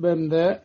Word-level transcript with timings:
hutbemde 0.00 0.62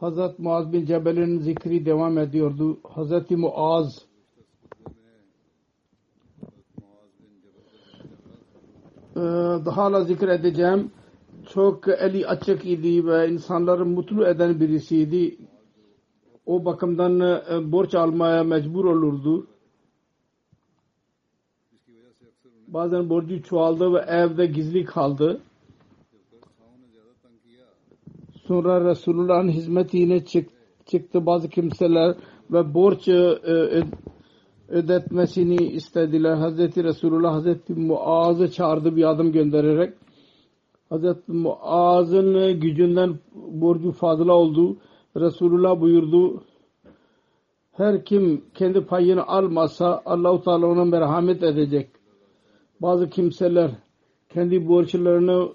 Hazret 0.00 0.38
Muaz 0.38 0.72
bin 0.72 0.86
Cebel'in 0.86 1.38
zikri 1.38 1.86
devam 1.86 2.18
ediyordu. 2.18 2.78
Hazreti 2.82 3.36
Muaz 3.36 4.08
Ee, 9.16 9.20
daha 9.66 9.76
hala 9.76 10.04
zikredeceğim. 10.04 10.90
Çok 11.52 11.88
eli 11.88 12.26
açık 12.26 12.66
idi 12.66 13.06
ve 13.06 13.28
insanları 13.28 13.86
mutlu 13.86 14.26
eden 14.26 14.60
birisiydi. 14.60 15.38
O 16.46 16.64
bakımdan 16.64 17.20
e, 17.20 17.72
borç 17.72 17.94
almaya 17.94 18.44
mecbur 18.44 18.84
olurdu. 18.84 19.46
Bazen 22.68 23.10
borcu 23.10 23.42
çoğaldı 23.42 23.92
ve 23.94 23.98
evde 23.98 24.46
gizli 24.46 24.84
kaldı. 24.84 25.40
Sonra 28.48 28.84
Resulullah'ın 28.90 29.48
hizmetine 29.48 30.24
çık, 30.24 30.48
çıktı 30.86 31.26
bazı 31.26 31.48
kimseler 31.48 32.16
ve 32.50 32.74
borç 32.74 33.08
e, 33.08 33.38
ödetmesini 34.68 35.56
istediler. 35.56 36.34
Hazreti 36.34 36.84
Resulullah 36.84 37.32
Hazreti 37.32 37.74
Muaz'ı 37.74 38.50
çağırdı 38.50 38.96
bir 38.96 39.10
adım 39.10 39.32
göndererek. 39.32 39.94
Hazreti 40.90 41.32
Muaz'ın 41.32 42.60
gücünden 42.60 43.18
borcu 43.34 43.92
fazla 43.92 44.32
oldu. 44.32 44.76
Resulullah 45.16 45.80
buyurdu. 45.80 46.42
Her 47.72 48.04
kim 48.04 48.44
kendi 48.54 48.80
payını 48.80 49.26
almasa 49.26 50.02
Allahu 50.04 50.42
Teala 50.42 50.66
ona 50.66 50.84
merhamet 50.84 51.42
edecek. 51.42 51.90
Bazı 52.82 53.10
kimseler 53.10 53.70
kendi 54.28 54.68
borçlarını 54.68 55.48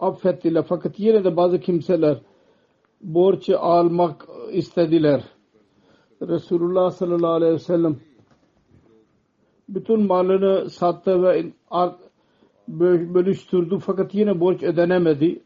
affettiler. 0.00 0.64
Fakat 0.68 1.00
yine 1.00 1.24
de 1.24 1.36
bazı 1.36 1.60
kimseler 1.60 2.18
borç 3.04 3.50
almak 3.50 4.28
istediler. 4.52 5.24
Resulullah 6.22 6.90
sallallahu 6.90 7.30
aleyhi 7.30 7.52
ve 7.52 7.58
sellem 7.58 7.96
bütün 9.68 10.06
malını 10.06 10.70
sattı 10.70 11.22
ve 11.22 11.52
bölüştürdü 13.14 13.78
fakat 13.78 14.14
yine 14.14 14.40
borç 14.40 14.62
ödenemedi. 14.62 15.42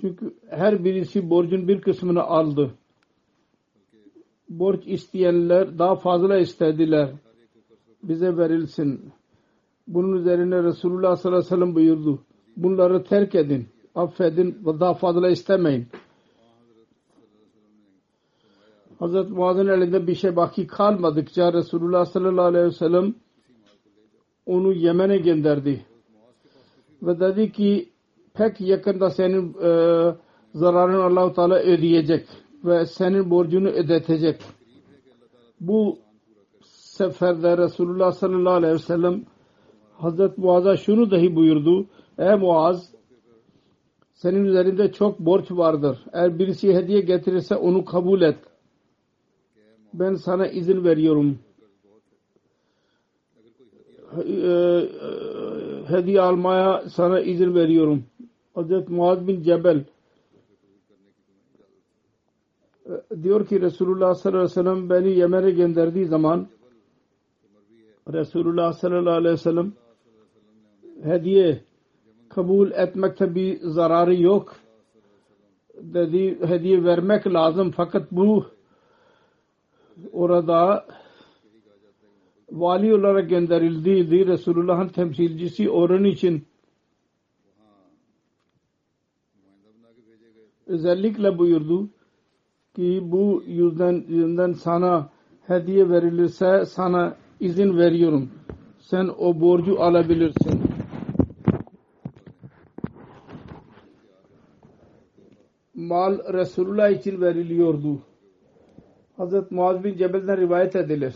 Çünkü 0.00 0.34
her 0.50 0.84
birisi 0.84 1.30
borcun 1.30 1.68
bir 1.68 1.80
kısmını 1.80 2.22
aldı. 2.22 2.70
Borç 4.48 4.82
isteyenler 4.86 5.78
daha 5.78 5.96
fazla 5.96 6.38
istediler. 6.38 7.10
Bize 8.02 8.36
verilsin. 8.36 9.12
Bunun 9.88 10.16
üzerine 10.16 10.62
Resulullah 10.62 11.16
sallallahu 11.16 11.38
aleyhi 11.38 11.52
ve 11.52 11.56
sellem 11.56 11.74
buyurdu. 11.74 12.22
Bunları 12.56 13.04
terk 13.04 13.34
edin. 13.34 13.68
Affedin 13.96 14.58
ve 14.66 14.80
daha 14.80 14.94
fazla 14.94 15.28
istemeyin. 15.28 15.88
Hazreti 18.98 19.32
Muaz'ın 19.32 19.66
elinde 19.66 20.06
bir 20.06 20.14
şey 20.14 20.36
baki 20.36 20.66
kalmadıkça 20.66 21.52
Resulullah 21.52 22.04
sallallahu 22.04 22.44
aleyhi 22.44 22.66
ve 22.66 22.70
sellem 22.70 23.14
onu 24.46 24.72
Yemen'e 24.72 25.18
gönderdi. 25.18 25.86
Ve 27.02 27.20
dedi 27.20 27.52
ki 27.52 27.88
pek 28.34 28.60
yakında 28.60 29.10
senin 29.10 29.54
e, 29.62 29.70
zararını 30.54 31.04
Allah-u 31.04 31.32
Teala 31.32 31.58
ödeyecek 31.58 32.26
ve 32.64 32.86
senin 32.86 33.30
borcunu 33.30 33.68
ödetecek. 33.68 34.40
Bu 35.60 35.98
seferde 36.64 37.58
Resulullah 37.58 38.12
sallallahu 38.12 38.54
aleyhi 38.54 38.74
ve 38.74 38.78
sellem 38.78 39.24
Hazreti 39.92 40.40
Muaz'a 40.40 40.76
şunu 40.76 41.10
dahi 41.10 41.36
buyurdu. 41.36 41.86
Ey 42.18 42.34
Muaz 42.34 42.95
senin 44.16 44.44
üzerinde 44.44 44.92
çok 44.92 45.18
borç 45.20 45.50
vardır. 45.50 45.98
Eğer 46.12 46.38
birisi 46.38 46.74
hediye 46.74 47.00
getirirse 47.00 47.56
onu 47.56 47.84
kabul 47.84 48.22
et. 48.22 48.38
Ben 49.94 50.14
sana 50.14 50.46
izin 50.46 50.84
veriyorum. 50.84 51.38
Hediye 55.88 56.20
almaya 56.20 56.88
sana 56.88 57.20
izin 57.20 57.54
veriyorum. 57.54 58.04
Hazreti 58.54 58.92
Muaz 58.92 59.26
bin 59.26 59.42
Cebel 59.42 59.84
diyor 63.22 63.46
ki 63.46 63.60
Resulullah 63.60 64.14
sallallahu 64.14 64.40
aleyhi 64.40 64.58
ve 64.58 64.62
sellem 64.62 64.90
beni 64.90 65.18
Yemen'e 65.18 65.50
gönderdiği 65.50 66.06
zaman 66.06 66.46
Resulullah 68.12 68.72
sallallahu 68.72 69.14
aleyhi 69.14 69.32
ve 69.32 69.36
sellem 69.36 69.72
hediye 71.02 71.65
kabul 72.36 72.70
etmekte 72.70 73.34
bir 73.34 73.60
zararı 73.60 74.14
yok 74.22 74.56
dedi 75.74 76.38
hediye 76.48 76.84
vermek 76.84 77.26
lazım 77.26 77.70
fakat 77.70 78.12
bu 78.12 78.46
orada 80.12 80.86
vali 82.52 82.94
olarak 82.94 83.30
gönderildiydi 83.30 84.26
Resulullah'ın 84.26 84.88
temsilcisi 84.88 85.70
onun 85.70 86.04
için 86.04 86.44
özellikle 90.66 91.38
buyurdu 91.38 91.88
ki 92.74 93.00
bu 93.02 93.42
yüzden, 93.46 94.04
yüzden 94.08 94.52
sana 94.52 95.08
hediye 95.46 95.90
verilirse 95.90 96.64
sana 96.66 97.16
izin 97.40 97.78
veriyorum. 97.78 98.30
Sen 98.78 99.10
o 99.18 99.40
borcu 99.40 99.82
alabilirsin. 99.82 100.55
Mal 105.86 106.32
Resulullah 106.32 106.90
için 106.90 107.20
veriliyordu. 107.20 108.02
Hazret 109.16 109.50
Muaz 109.50 109.84
bin 109.84 109.96
Cebel'den 109.96 110.36
rivayet 110.36 110.76
edilir. 110.76 111.14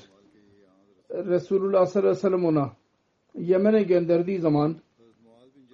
Resulullah 1.10 1.86
sallallahu 1.86 2.10
aleyhi 2.10 2.16
ve 2.16 2.28
sellem 2.28 2.44
ona 2.44 2.72
Yemen'e 3.34 3.82
gönderdiği 3.82 4.38
zaman 4.38 4.76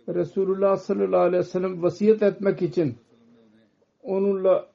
Resulullah 0.08 0.76
sallallahu 0.76 1.20
aleyhi 1.20 1.38
ve 1.38 1.48
sellem 1.48 1.82
vasiyet 1.82 2.22
etmek 2.22 2.62
için 2.62 2.94
onunla 4.02 4.66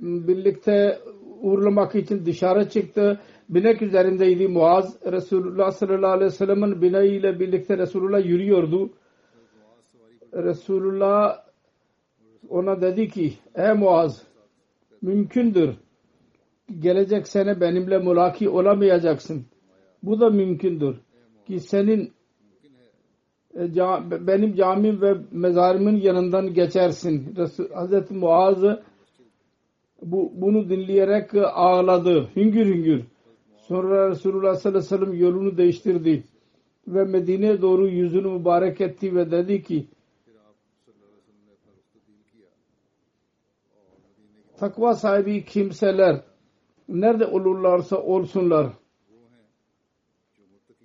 birlikte 0.00 0.98
uğurlamak 1.40 1.94
için 1.94 2.26
dışarı 2.26 2.68
çıktı. 2.68 3.20
Binek 3.48 3.82
üzerindeydi 3.82 4.48
Muaz. 4.48 4.96
Resulullah 5.12 5.70
sallallahu 5.70 6.12
aleyhi 6.12 6.32
ve 6.32 6.36
sellem'in 6.36 6.82
bineğiyle 6.82 7.40
birlikte 7.40 7.78
Resulullah 7.78 8.26
yürüyordu. 8.26 8.90
Resulullah 10.34 11.51
ona 12.52 12.80
dedi 12.80 13.08
ki 13.08 13.32
ey 13.54 13.72
Muaz 13.72 14.22
mümkündür 15.02 15.74
gelecek 16.78 17.28
sene 17.28 17.60
benimle 17.60 17.98
mulaki 17.98 18.48
olamayacaksın. 18.48 19.44
Bu 20.02 20.20
da 20.20 20.30
mümkündür 20.30 20.96
ki 21.46 21.60
senin 21.60 22.12
e, 23.54 23.76
benim 24.26 24.54
camim 24.54 25.00
ve 25.02 25.14
mezarımın 25.32 25.96
yanından 25.96 26.54
geçersin. 26.54 27.34
Hz. 27.36 28.10
Muaz 28.10 28.64
bu, 30.02 30.32
bunu 30.34 30.68
dinleyerek 30.68 31.34
ağladı. 31.34 32.28
Hüngür 32.36 32.66
hüngür. 32.66 33.02
Sonra 33.56 34.10
Resulullah 34.10 34.54
sallallahu 34.54 34.78
aleyhi 34.78 35.02
ve 35.02 35.06
sellem 35.06 35.20
yolunu 35.20 35.56
değiştirdi. 35.56 36.24
Ve 36.88 37.04
Medine'ye 37.04 37.62
doğru 37.62 37.88
yüzünü 37.88 38.28
mübarek 38.28 38.80
etti 38.80 39.14
ve 39.14 39.30
dedi 39.30 39.62
ki 39.62 39.86
takva 44.58 44.94
sahibi 44.94 45.44
kimseler 45.44 46.20
nerede 46.88 47.26
olurlarsa 47.26 48.02
olsunlar 48.02 48.66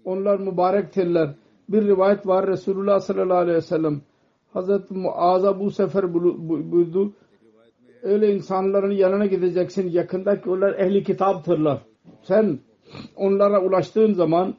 onlar 0.07 0.39
mübarektirler. 0.39 1.29
Bir 1.69 1.81
rivayet 1.87 2.27
var 2.27 2.47
Resulullah 2.47 2.99
sallallahu 2.99 3.37
aleyhi 3.37 3.57
ve 3.57 3.61
sellem 3.61 4.01
Hazreti 4.53 4.93
Muaz'a 4.93 5.59
bu 5.59 5.71
sefer 5.71 6.13
buyurdu. 6.13 7.13
Öyle 8.01 8.35
insanların 8.35 8.91
yanına 8.91 9.25
gideceksin. 9.25 9.89
Yakındaki 9.89 10.49
onlar 10.49 10.79
ehli 10.79 11.03
kitaptırlar. 11.03 11.81
Sen 12.21 12.59
onlara 13.15 13.61
ulaştığın 13.63 14.13
zaman 14.13 14.55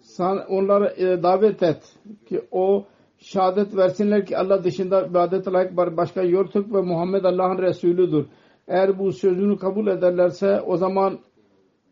sen 0.00 0.38
onlara 0.48 0.90
e, 0.90 1.22
davet 1.22 1.62
et 1.62 1.96
ki 2.28 2.40
o 2.50 2.84
şehadet 3.20 3.76
versinler 3.76 4.26
ki 4.26 4.38
Allah 4.38 4.64
dışında 4.64 5.06
ibadet 5.06 5.52
layık 5.52 5.76
başka 5.76 6.22
yoktur 6.22 6.64
ve 6.74 6.80
Muhammed 6.80 7.24
Allah'ın 7.24 7.58
Resulüdür. 7.58 8.26
Eğer 8.68 8.98
bu 8.98 9.12
sözünü 9.12 9.58
kabul 9.58 9.86
ederlerse 9.86 10.60
o 10.60 10.76
zaman 10.76 11.18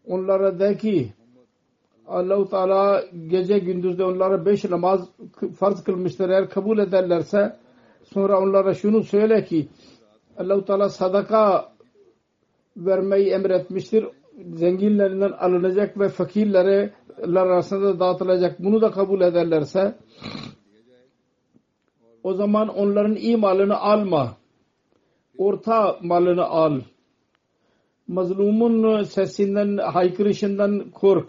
onlara 0.06 0.58
de 0.58 0.76
ki 0.76 1.12
Allah-u 2.06 2.48
Teala 2.48 3.04
gece 3.26 3.58
gündüzde 3.58 4.04
onlara 4.04 4.46
beş 4.46 4.64
namaz 4.64 5.08
farz 5.56 5.84
kılmıştır. 5.84 6.30
Eğer 6.30 6.48
kabul 6.50 6.78
ederlerse 6.78 7.56
sonra 8.04 8.40
onlara 8.40 8.74
şunu 8.74 9.02
söyle 9.02 9.44
ki 9.44 9.68
Allah-u 10.38 10.64
Teala 10.64 10.88
sadaka 10.88 11.72
vermeyi 12.76 13.30
emretmiştir. 13.30 14.06
Zenginlerinden 14.54 15.30
alınacak 15.30 16.00
ve 16.00 16.08
fakirlere 16.08 16.92
arasında 17.36 18.00
dağıtılacak. 18.00 18.64
Bunu 18.64 18.80
da 18.80 18.90
kabul 18.90 19.20
ederlerse 19.20 19.94
o 22.28 22.34
zaman 22.34 22.68
onların 22.68 23.16
iyi 23.16 23.36
malını 23.36 23.76
alma. 23.78 24.36
Orta 25.38 25.98
malını 26.02 26.44
al. 26.44 26.80
Mazlumun 28.08 29.02
sesinden, 29.02 29.76
haykırışından 29.76 30.90
kork. 30.90 31.28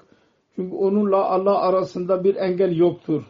Çünkü 0.55 0.75
onunla 0.75 1.25
Allah 1.25 1.59
arasında 1.59 2.23
bir 2.23 2.35
engel 2.35 2.77
yoktur. 2.77 3.23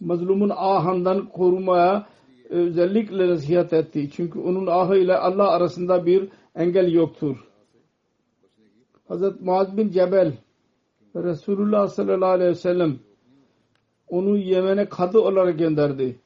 Mazlumun 0.00 0.52
ahından 0.56 1.28
korumaya 1.28 2.06
özellikle 2.50 3.28
nasihat 3.28 3.72
etti. 3.72 4.10
Çünkü 4.10 4.38
onun 4.38 4.66
ahı 4.66 4.96
ile 4.96 5.16
Allah 5.16 5.48
arasında 5.48 6.06
bir 6.06 6.28
engel 6.54 6.92
yoktur. 6.92 7.36
Hazret 9.08 9.40
Muaz 9.40 9.76
bin 9.76 9.90
Cebel 9.90 10.32
Resulullah 11.16 11.88
sallallahu 11.88 12.30
aleyhi 12.30 12.50
ve 12.50 12.54
sellem 12.54 12.98
onu 14.08 14.36
Yemen'e 14.36 14.88
kadı 14.88 15.18
olarak 15.18 15.58
gönderdi. 15.58 16.18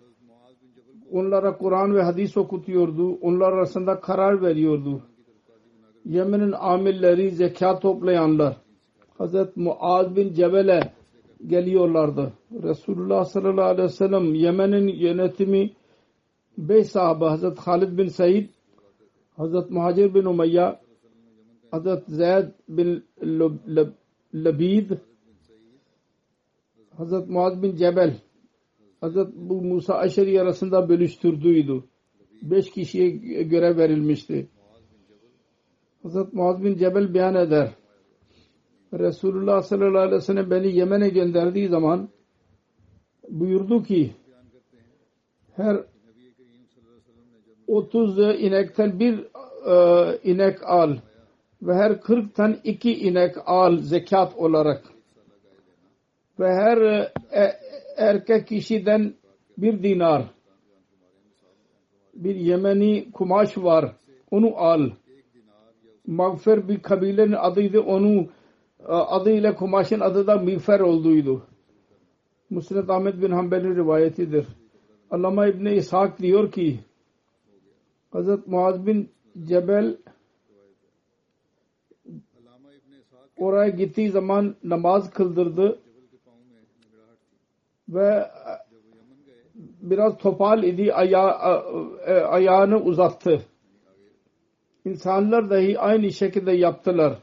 Onlara 1.13 1.57
Kur'an 1.59 1.95
ve 1.95 2.03
hadis 2.03 2.37
okutuyordu. 2.37 3.13
Onlar 3.13 3.53
arasında 3.53 4.01
karar 4.01 4.43
veriyordu. 4.43 5.03
Yemen'in 6.05 6.53
amirleri 6.53 7.31
zekat 7.31 7.83
toplayanlar 7.83 8.57
Hazret 9.19 9.57
Muaz 9.57 10.17
bin 10.17 10.33
Cebel'e 10.35 10.93
geliyorlardı. 11.47 12.33
Resulullah 12.63 13.25
sallallahu 13.25 13.65
aleyhi 13.65 13.89
ve 13.89 13.93
sellem 13.93 14.35
Yemen'in 14.35 14.89
yönetimi 14.89 15.71
beş 16.59 16.87
sahabe 16.87 17.25
Hazret 17.25 17.59
Halid 17.59 17.99
bin 17.99 18.09
Said 18.09 18.49
Hazret 19.37 19.71
Muhacir 19.71 20.15
bin 20.15 20.25
Umayya 20.25 20.81
Hazret 21.71 22.07
Zeyd 22.07 22.47
bin 22.69 23.05
Labid 24.35 24.91
Hazret 26.97 27.29
Muaz 27.29 27.63
bin 27.63 27.77
Cebel 27.77 28.15
Hazret 29.03 29.29
bu 29.35 29.63
Musa 29.63 29.95
Aşeri 29.95 30.41
arasında 30.41 30.89
bölüştürdüydü. 30.89 31.85
Beş 32.43 32.71
kişiye 32.71 33.11
görev 33.43 33.77
verilmişti. 33.77 34.49
Hazret 36.03 36.33
Muaz 36.33 36.65
bin 36.65 36.77
Cebel 36.77 37.15
beyan 37.15 37.35
eder. 37.35 37.75
Resulullah 38.93 39.63
sallallahu 39.63 39.99
aleyhi 39.99 40.17
ve 40.17 40.21
sellem 40.21 40.51
beni 40.51 40.77
Yemen'e 40.77 41.09
gönderdiği 41.09 41.69
zaman 41.69 42.09
buyurdu 43.29 43.83
ki 43.83 44.13
her 45.57 45.85
30 47.67 48.19
inekten 48.19 49.01
bir 49.01 49.19
e, 49.67 50.19
inek 50.25 50.59
al 50.63 50.97
ve 51.63 51.75
her 51.75 51.91
40'tan 51.91 52.57
iki 52.65 53.09
inek 53.09 53.37
al 53.47 53.79
zekat 53.79 54.37
olarak 54.37 54.83
ve 56.41 56.55
her 56.55 56.79
e, 57.33 57.72
erkek 57.97 58.49
kişiden 58.49 59.15
bir 59.59 59.83
dinar 59.83 60.23
bir 62.15 62.37
Yemeni 62.37 63.13
kumaş 63.13 63.59
var 63.59 63.97
onu 64.31 64.57
al 64.57 64.91
mağfer 66.07 66.69
bir 66.69 66.83
kabilenin 66.83 67.33
adıydı 67.33 67.81
onu 67.81 68.27
e, 68.81 68.93
adıyla 68.93 69.55
kumaşın 69.55 70.01
adı 70.01 70.27
da 70.27 70.37
miğfer 70.37 70.81
olduğuydu. 70.81 71.47
Musned 72.51 72.89
Ahmet 72.89 73.23
bin 73.23 73.31
Hanbel'in 73.31 73.77
rivayetidir. 73.77 74.47
Allama 75.11 75.47
İbni 75.47 75.75
İshak 75.75 76.19
diyor 76.19 76.53
ki 76.53 76.81
Hazret 78.11 78.47
Muaz 78.47 78.87
bin 78.87 79.11
Cebel 79.45 79.97
oraya 83.37 83.69
gittiği 83.69 84.11
zaman 84.11 84.55
namaz 84.65 85.11
kıldırdı 85.11 85.79
ve 87.95 88.31
biraz 89.83 90.19
topal 90.19 90.63
idi 90.65 90.95
aya, 90.95 91.29
e, 92.07 92.13
ayağını 92.13 92.83
uzattı. 92.83 93.43
İnsanlar 94.85 95.51
dahi 95.51 95.79
aynı 95.79 96.13
şekilde 96.13 96.53
yaptılar. 96.53 97.19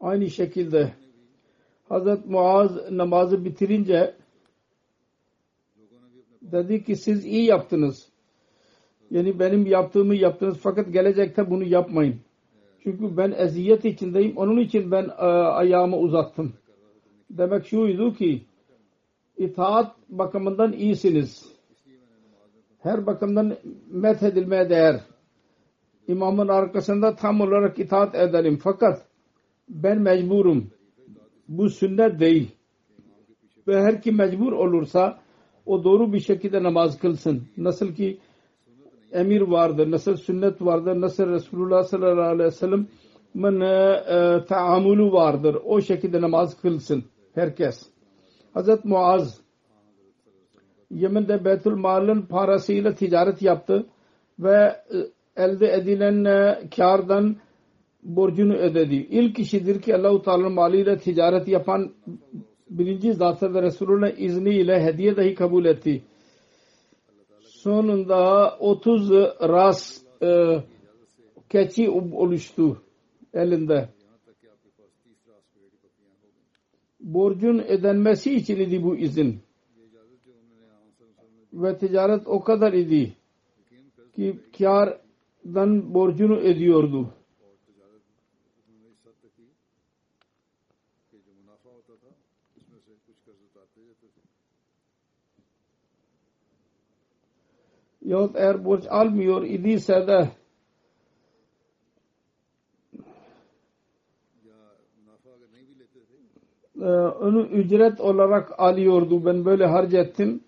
Aynı 0.00 0.30
şekilde 0.30 0.92
Hazret 1.88 2.26
Muaz 2.26 2.90
namazı 2.90 3.44
bitirince 3.44 4.14
dedi 6.42 6.84
ki 6.84 6.96
siz 6.96 7.24
iyi 7.24 7.44
yaptınız. 7.44 8.08
Yani 9.10 9.38
benim 9.38 9.66
yaptığımı 9.66 10.14
yaptınız 10.14 10.58
fakat 10.62 10.92
gelecekte 10.92 11.50
bunu 11.50 11.64
yapmayın. 11.64 12.20
Çünkü 12.82 13.16
ben 13.16 13.32
eziyet 13.32 13.84
içindeyim. 13.84 14.36
Onun 14.36 14.56
için 14.56 14.90
ben 14.90 15.04
e, 15.04 15.24
ayağımı 15.24 15.96
uzattım. 15.96 16.52
Demek 17.30 17.66
şuydu 17.66 18.14
ki 18.14 18.42
itaat 19.38 19.96
bakımından 20.08 20.72
iyisiniz. 20.72 21.52
Her 22.78 23.06
bakımdan 23.06 23.56
methedilmeye 23.90 24.70
değer. 24.70 25.00
İmamın 26.08 26.48
arkasında 26.48 27.16
tam 27.16 27.40
olarak 27.40 27.78
itaat 27.78 28.14
edelim. 28.14 28.58
Fakat 28.62 29.06
ben 29.68 30.00
mecburum. 30.00 30.70
Bu 31.48 31.70
sünnet 31.70 32.20
değil. 32.20 32.50
Ve 33.68 33.82
her 33.82 34.02
kim 34.02 34.16
mecbur 34.16 34.52
olursa 34.52 35.20
o 35.66 35.84
doğru 35.84 36.12
bir 36.12 36.20
şekilde 36.20 36.62
namaz 36.62 36.98
kılsın. 36.98 37.42
Nasıl 37.56 37.94
ki 37.94 38.18
emir 39.12 39.40
vardır, 39.40 39.90
nasıl 39.90 40.16
sünnet 40.16 40.62
vardır, 40.62 41.00
nasıl 41.00 41.28
Resulullah 41.28 41.82
sallallahu 41.82 42.20
aleyhi 42.20 42.46
ve 42.46 42.50
sellem'in 42.50 43.60
e, 43.60 44.44
taamülü 44.44 45.12
vardır. 45.12 45.56
O 45.64 45.80
şekilde 45.80 46.20
namaz 46.20 46.60
kılsın 46.60 47.04
herkes. 47.34 47.86
Hazret 48.54 48.84
Muaz 48.84 49.40
Yemen'de 50.90 51.44
Beytül 51.44 51.74
Mal'ın 51.74 52.22
parasıyla 52.22 52.94
ticaret 52.94 53.42
yaptı 53.42 53.86
ve 54.38 54.56
e, 54.56 55.42
elde 55.42 55.72
edilen 55.74 56.24
e, 56.24 56.60
kardan 56.76 57.36
borcunu 58.02 58.54
ödedi. 58.54 58.94
İlk 58.94 59.36
kişidir 59.36 59.82
ki 59.82 59.96
Allah-u 59.96 60.22
Teala'nın 60.22 60.52
maliyle 60.52 60.98
ticaret 60.98 61.48
yapan 61.48 61.92
birinci 62.70 63.12
zatı 63.12 63.54
ve 63.54 63.62
Resulullah 63.62 64.18
izniyle 64.18 64.82
hediye 64.82 65.16
dahi 65.16 65.34
kabul 65.34 65.64
etti. 65.64 66.02
Sonunda 67.40 68.56
30 68.58 69.10
ras 69.40 70.02
e, 70.22 70.56
keçi 71.48 71.90
oluştu 71.90 72.82
elinde 73.34 73.88
borcun 77.00 77.58
ödenmesi 77.58 78.34
için 78.34 78.56
idi 78.56 78.82
bu 78.82 78.96
izin. 78.96 79.40
Ve 81.52 81.78
ticaret 81.78 82.26
o 82.26 82.40
kadar 82.40 82.72
idi 82.72 83.16
ki 84.14 84.40
kârdan 84.58 85.94
borcunu 85.94 86.36
ödüyordu. 86.36 87.14
Yahut 98.02 98.36
eğer 98.36 98.64
borç 98.64 98.84
almıyor 98.88 99.42
idiyse 99.42 100.06
de 100.06 100.39
Ee, 106.80 106.84
onu 106.84 107.42
ücret 107.42 108.00
olarak 108.00 108.60
alıyordu. 108.60 109.24
Ben 109.24 109.44
böyle 109.44 109.66
harcettim. 109.66 110.44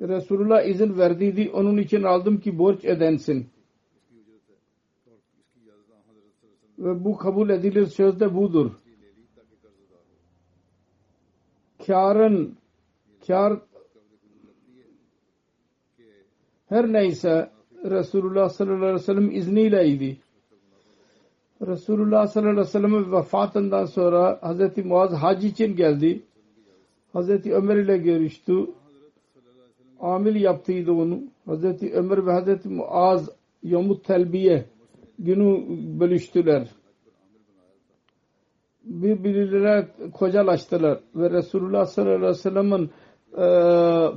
Resulullah 0.00 0.64
izin 0.64 0.98
verdiydi. 0.98 1.50
Onun 1.54 1.76
için 1.76 2.02
aldım 2.02 2.40
ki 2.40 2.58
borç 2.58 2.84
edensin. 2.84 3.50
Ve 6.78 7.04
bu 7.04 7.16
kabul 7.16 7.50
edilir 7.50 7.86
sözde 7.86 8.34
budur. 8.34 8.70
Karın, 11.86 12.56
kar 13.26 13.60
her 16.68 16.92
neyse 16.92 17.53
Resulullah 17.84 18.48
sallallahu 18.48 18.76
aleyhi 18.76 18.94
ve 18.94 18.98
sellem 18.98 19.30
izniyleydi. 19.30 20.16
Resulullah 21.66 22.26
sallallahu 22.26 22.50
aleyhi 22.50 22.66
ve 22.66 22.70
sellem'in 22.70 23.12
vefatından 23.12 23.84
sonra 23.84 24.38
Hazreti 24.42 24.82
Muaz 24.82 25.12
hac 25.12 25.44
için 25.44 25.76
geldi. 25.76 26.22
Hazreti 27.12 27.54
Ömer 27.54 27.76
ile 27.76 27.98
görüştü. 27.98 28.66
Amil 30.00 30.36
yaptıydı 30.36 30.92
onu. 30.92 31.20
Hazreti 31.46 31.92
Ömer 31.94 32.26
ve 32.26 32.32
Hazreti 32.32 32.68
Muaz 32.68 33.30
Yomut 33.62 34.04
Telbiye 34.04 34.64
günü 35.18 35.64
bölüştüler. 36.00 36.68
Birbirlerine 38.84 39.88
kocalaştılar 40.12 40.98
ve 41.14 41.30
Resulullah 41.30 41.84
sallallahu 41.84 42.14
aleyhi 42.14 42.30
ve 42.30 42.34
sellem'in 42.34 42.90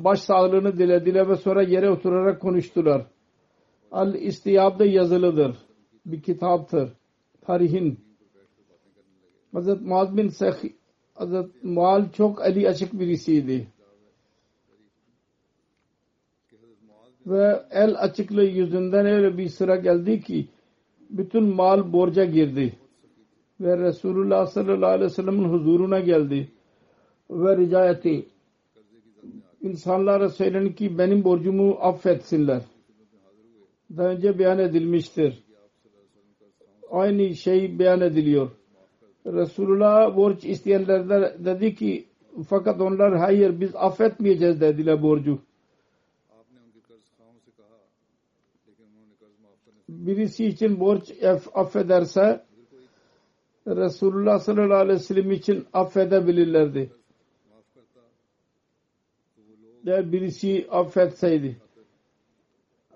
baş 0.04 0.20
sağlığını 0.20 0.78
dilediler 0.78 1.30
ve 1.30 1.36
sonra 1.36 1.62
yere 1.62 1.90
oturarak 1.90 2.42
konuştular. 2.42 3.06
Al 3.92 4.16
İstiyab'da 4.16 4.86
yazılıdır. 4.86 5.58
Bir 6.06 6.22
kitaptır. 6.22 6.90
Tarihin. 7.42 8.00
Hazret 9.54 9.82
Muaz 9.82 10.18
bin 10.18 10.28
Sekh 10.28 10.56
Hazret 11.14 11.64
Mual 11.64 12.12
çok 12.12 12.46
eli 12.46 12.70
açık 12.70 13.00
birisiydi. 13.00 13.68
Ve 17.26 17.64
el 17.72 17.96
açıklığı 18.02 18.46
yüzünden 18.46 19.06
öyle 19.06 19.38
bir 19.38 19.50
sıra 19.50 19.76
geldi 19.76 20.22
ki 20.22 20.48
bütün 21.10 21.44
mal 21.44 21.94
borca 21.94 22.26
girdi. 22.26 22.76
Ve 23.62 23.78
Resulullah 23.78 24.46
sallallahu 24.46 24.90
aleyhi 24.90 25.06
ve 25.06 25.10
sellem'in 25.10 25.50
huzuruna 25.50 26.00
geldi. 26.00 26.52
Ve 27.30 27.58
rica 27.58 27.90
etti. 27.90 28.26
İnsanlara 29.62 30.30
söyleyin 30.30 30.74
ki 30.74 30.98
benim 30.98 31.24
borcumu 31.24 31.78
affetsinler 31.82 32.62
daha 33.98 34.08
önce 34.08 34.40
beyan 34.40 34.60
edilmiştir. 34.60 35.44
Aynı 36.92 37.36
şey 37.36 37.80
beyan 37.80 38.02
ediliyor. 38.02 38.52
Resulullah 39.26 40.16
borç 40.16 40.46
isteyenlerden 40.46 41.46
dedi 41.46 41.76
ki 41.76 42.08
fakat 42.48 42.82
onlar 42.82 43.18
hayır 43.18 43.60
biz 43.60 43.76
affetmeyeceğiz 43.76 44.62
dediler 44.62 45.02
borcu. 45.02 45.40
Birisi 49.90 50.46
için 50.46 50.80
borç 50.80 51.14
affederse 51.54 52.48
Resulullah 53.68 54.40
sallallahu 54.40 54.78
aleyhi 54.78 55.00
ve 55.00 55.04
sellem 55.04 55.32
için 55.32 55.68
affedebilirlerdi. 55.74 56.92
Eğer 59.88 60.12
birisi 60.12 60.68
affetseydi. 60.72 61.67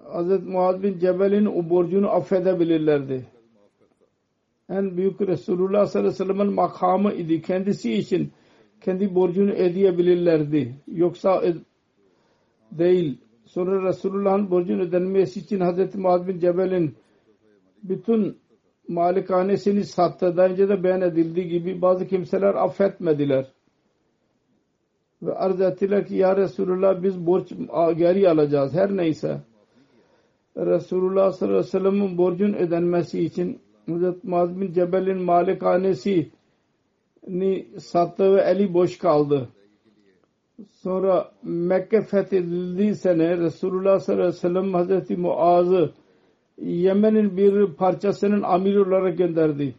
Hz. 0.09 0.43
Muaz 0.47 0.83
bin 0.83 0.99
Cebel'in 0.99 1.45
o 1.45 1.69
borcunu 1.69 2.09
affedebilirlerdi. 2.09 3.25
En 4.69 4.97
büyük 4.97 5.21
Resulullah 5.21 5.85
sallallahu 5.85 6.13
aleyhi 6.13 6.29
ve 6.29 6.33
sellem'in 6.33 6.53
makamı 6.53 7.13
idi. 7.13 7.41
Kendisi 7.41 7.93
için 7.93 8.31
kendi 8.81 9.15
borcunu 9.15 9.51
ödeyebilirlerdi. 9.51 10.75
Yoksa 10.87 11.43
değil. 12.71 13.17
Sonra 13.45 13.87
Resulullah'ın 13.87 14.51
borcun 14.51 14.79
ödenmesi 14.79 15.39
için 15.39 15.59
Hz. 15.59 15.95
Muaz 15.95 16.27
bin 16.27 16.39
Cebel'in 16.39 16.95
bütün 17.83 18.37
malikanesini 18.87 19.83
sattı. 19.83 20.37
Daha 20.37 20.47
önce 20.47 20.69
de 20.69 20.83
beyan 20.83 21.01
edildiği 21.01 21.47
gibi 21.47 21.81
bazı 21.81 22.07
kimseler 22.07 22.55
affetmediler. 22.55 23.51
Ve 25.21 25.33
arz 25.33 25.61
ettiler 25.61 26.07
ki 26.07 26.15
ya 26.15 26.37
Resulullah 26.37 27.03
biz 27.03 27.25
borç 27.25 27.49
geri 27.97 28.29
alacağız. 28.29 28.73
Her 28.73 28.97
neyse. 28.97 29.41
Resulullah 30.57 31.31
sallallahu 31.31 31.57
aleyhi 31.57 31.67
ve 31.67 31.79
sellem'in 31.79 32.17
borcun 32.17 32.53
ödenmesi 32.53 33.23
için 33.23 33.59
Hazreti 33.89 34.27
Muaz 34.27 34.61
bin 34.61 34.73
Cebel'in 34.73 35.21
malikanesi 35.21 36.29
ni 37.27 37.67
sattı 37.79 38.35
ve 38.35 38.41
eli 38.41 38.73
boş 38.73 38.97
kaldı. 38.97 39.49
Sonra 40.71 41.31
Mekke 41.43 42.01
fethedildiği 42.01 42.95
sene 42.95 43.37
Resulullah 43.37 43.99
sallallahu 43.99 44.23
aleyhi 44.23 44.37
ve 44.37 44.39
sellem 44.39 44.73
Hazreti 44.73 45.17
Muaz'ı 45.17 45.91
Yemen'in 46.57 47.37
bir 47.37 47.73
parçasının 47.73 48.41
amir 48.41 48.75
olarak 48.75 49.17
gönderdi. 49.17 49.75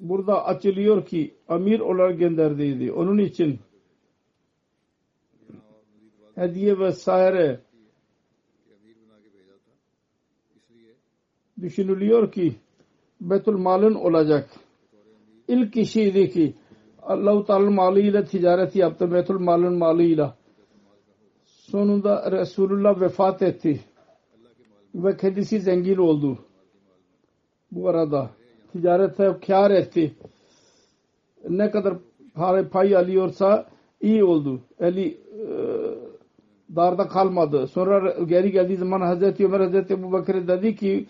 Burada 0.00 0.44
açılıyor 0.44 1.06
ki 1.06 1.34
amir 1.48 1.80
olarak 1.80 2.18
gönderdiydi. 2.18 2.92
Onun 2.92 3.18
için 3.18 3.58
hediye 6.34 6.78
vesaire 6.78 7.60
düşünülüyor 11.60 12.32
ki 12.32 12.54
Betül 13.20 13.52
Mal'ın 13.56 13.94
olacak. 13.94 14.50
İlk 15.48 15.72
kişiydi 15.72 16.30
ki 16.30 16.54
Allah-u 17.02 17.44
Teala 17.44 17.70
malıyla 17.70 18.24
ticaret 18.24 18.76
yaptı. 18.76 19.12
Betül 19.12 19.38
Mal'ın 19.38 19.78
malıyla. 19.78 20.36
Sonunda 21.44 22.32
Resulullah 22.32 23.00
vefat 23.00 23.42
etti. 23.42 23.80
Ve 24.94 25.16
kendisi 25.16 25.60
zengin 25.60 25.96
oldu. 25.96 26.38
Bu 27.72 27.88
arada 27.88 28.30
ticarete 28.72 29.36
kar 29.46 29.70
etti. 29.70 30.14
Ne 31.48 31.70
kadar 31.70 31.94
para 32.34 32.68
pay 32.68 32.96
alıyorsa 32.96 33.66
iyi 34.00 34.24
oldu. 34.24 34.60
Eli 34.80 35.08
e, 35.08 35.46
darda 36.76 37.08
kalmadı. 37.08 37.66
Sonra 37.66 38.16
geri 38.24 38.52
geldiği 38.52 38.76
zaman 38.76 39.00
Hazreti 39.00 39.46
Ömer 39.46 39.60
Hazreti 39.60 39.94
Ebu 39.94 40.12
Bakır 40.12 40.48
dedi 40.48 40.76
ki 40.76 41.06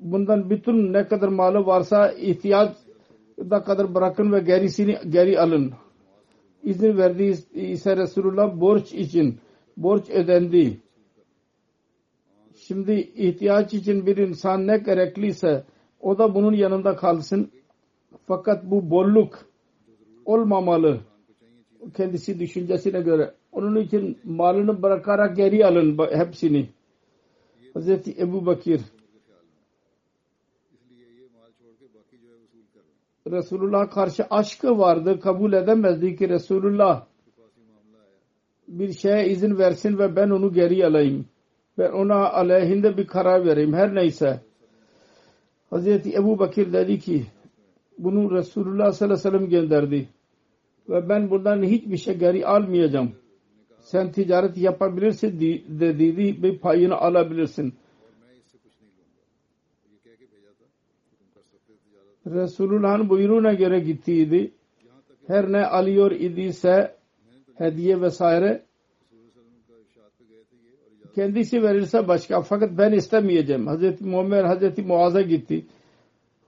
bundan 0.00 0.50
bütün 0.50 0.92
ne 0.92 1.08
kadar 1.08 1.28
malı 1.28 1.66
varsa 1.66 2.12
ihtiyaç 2.12 2.76
da 3.38 3.62
kadar 3.62 3.94
bırakın 3.94 4.32
ve 4.32 4.40
gerisini 4.40 4.98
geri 5.08 5.40
alın. 5.40 5.72
İzin 6.62 6.98
verdi 6.98 7.34
ise 7.54 7.96
Resulullah 7.96 8.60
borç 8.60 8.92
için 8.92 9.38
borç 9.76 10.10
ödendi. 10.10 10.80
Şimdi 12.54 12.92
ihtiyaç 13.16 13.74
için 13.74 14.06
bir 14.06 14.16
insan 14.16 14.66
ne 14.66 14.78
gerekliyse 14.78 15.64
o 16.00 16.18
da 16.18 16.34
bunun 16.34 16.52
yanında 16.52 16.96
kalsın. 16.96 17.50
Fakat 18.26 18.64
bu 18.64 18.90
bolluk 18.90 19.38
olmamalı. 20.24 21.00
Kendisi 21.96 22.40
düşüncesine 22.40 23.00
göre. 23.00 23.34
Onun 23.52 23.76
için 23.76 24.18
malını 24.24 24.82
bırakarak 24.82 25.36
geri 25.36 25.66
alın 25.66 25.98
hepsini. 26.12 26.68
Hazreti 27.74 28.16
Ebu 28.20 28.46
Bakir 28.46 28.80
Resulullah'a 33.30 33.90
karşı 33.90 34.24
aşkı 34.30 34.78
vardı. 34.78 35.20
Kabul 35.20 35.52
edemezdi 35.52 36.16
ki 36.16 36.28
Resulullah 36.28 37.06
bir 38.68 38.92
şeye 38.92 39.28
izin 39.28 39.58
versin 39.58 39.98
ve 39.98 40.16
ben 40.16 40.30
onu 40.30 40.52
geri 40.52 40.86
alayım. 40.86 41.26
Ben 41.78 41.92
ona 41.92 42.30
aleyhinde 42.30 42.96
bir 42.96 43.06
karar 43.06 43.46
vereyim. 43.46 43.72
Her 43.72 43.94
neyse. 43.94 44.40
Hazreti 45.70 46.14
Ebu 46.14 46.38
Bakir 46.38 46.72
dedi 46.72 46.98
ki 46.98 47.26
bunu 47.98 48.30
Resulullah 48.30 48.92
sallallahu 48.92 49.28
aleyhi 49.28 49.34
ve 49.34 49.38
sellem 49.38 49.48
gönderdi. 49.48 50.08
Ve 50.88 51.08
ben 51.08 51.30
buradan 51.30 51.62
hiçbir 51.62 51.96
şey 51.96 52.18
geri 52.18 52.46
almayacağım. 52.46 53.12
Sen 53.80 54.12
ticaret 54.12 54.56
yapabilirsin 54.56 55.40
dedi 55.80 56.16
bir 56.42 56.58
payını 56.58 56.96
alabilirsin. 56.96 57.74
Resulullah'ın 62.34 63.08
buyruğuna 63.08 63.54
göre 63.54 63.80
gittiydi. 63.80 64.50
Her 65.26 65.52
ne 65.52 65.66
alıyor 65.66 66.10
idiyse 66.10 66.94
hediye 67.54 68.00
vesaire 68.00 68.62
kendisi 71.14 71.62
verirse 71.62 72.08
başka 72.08 72.42
fakat 72.42 72.78
ben 72.78 72.92
istemeyeceğim. 72.92 73.66
Hazreti 73.66 74.04
Muhammed 74.04 74.44
Hazreti 74.44 74.82
Muaz'a 74.82 75.22
gitti. 75.22 75.66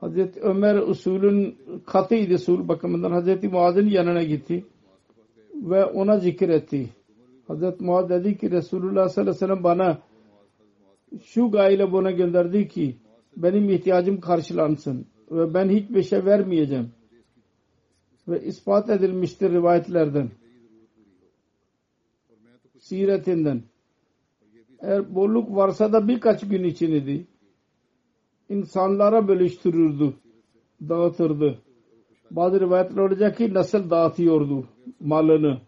Hazreti 0.00 0.40
Ömer 0.40 0.76
usulün 0.76 1.56
katıydı 1.86 2.34
usul 2.34 2.68
bakımından 2.68 3.10
Hazreti 3.12 3.48
Muaz'ın 3.48 3.86
yanına 3.86 4.22
gitti 4.22 4.64
ve 5.54 5.84
ona 5.84 6.18
zikretti. 6.18 6.88
Hazreti 7.48 7.84
Muaz 7.84 8.10
dedi 8.10 8.38
ki 8.38 8.50
Resulullah 8.50 9.08
sallallahu 9.08 9.30
aleyhi 9.30 9.44
ve 9.44 9.46
sellem 9.46 9.64
bana 9.64 9.98
şu 11.24 11.50
gayle 11.50 11.92
buna 11.92 12.10
gönderdi 12.10 12.68
ki 12.68 12.96
benim 13.36 13.70
ihtiyacım 13.70 14.20
karşılansın 14.20 15.06
ve 15.32 15.54
ben 15.54 15.68
hiçbir 15.68 16.02
şey 16.02 16.24
vermeyeceğim. 16.24 16.90
Ve 18.28 18.44
ispat 18.44 18.90
edilmiştir 18.90 19.50
rivayetlerden. 19.50 20.30
Siretinden. 22.78 23.62
Eğer 24.80 25.14
bolluk 25.14 25.56
varsa 25.56 25.92
da 25.92 26.08
birkaç 26.08 26.48
gün 26.48 26.64
için 26.64 26.92
idi. 26.92 27.26
İnsanlara 28.48 29.28
bölüştürürdü. 29.28 30.14
Dağıtırdı. 30.88 31.58
Bazı 32.30 32.60
rivayetler 32.60 33.02
olacak 33.02 33.36
ki 33.38 33.54
nasıl 33.54 33.90
dağıtıyordu 33.90 34.68
malını. 35.00 35.60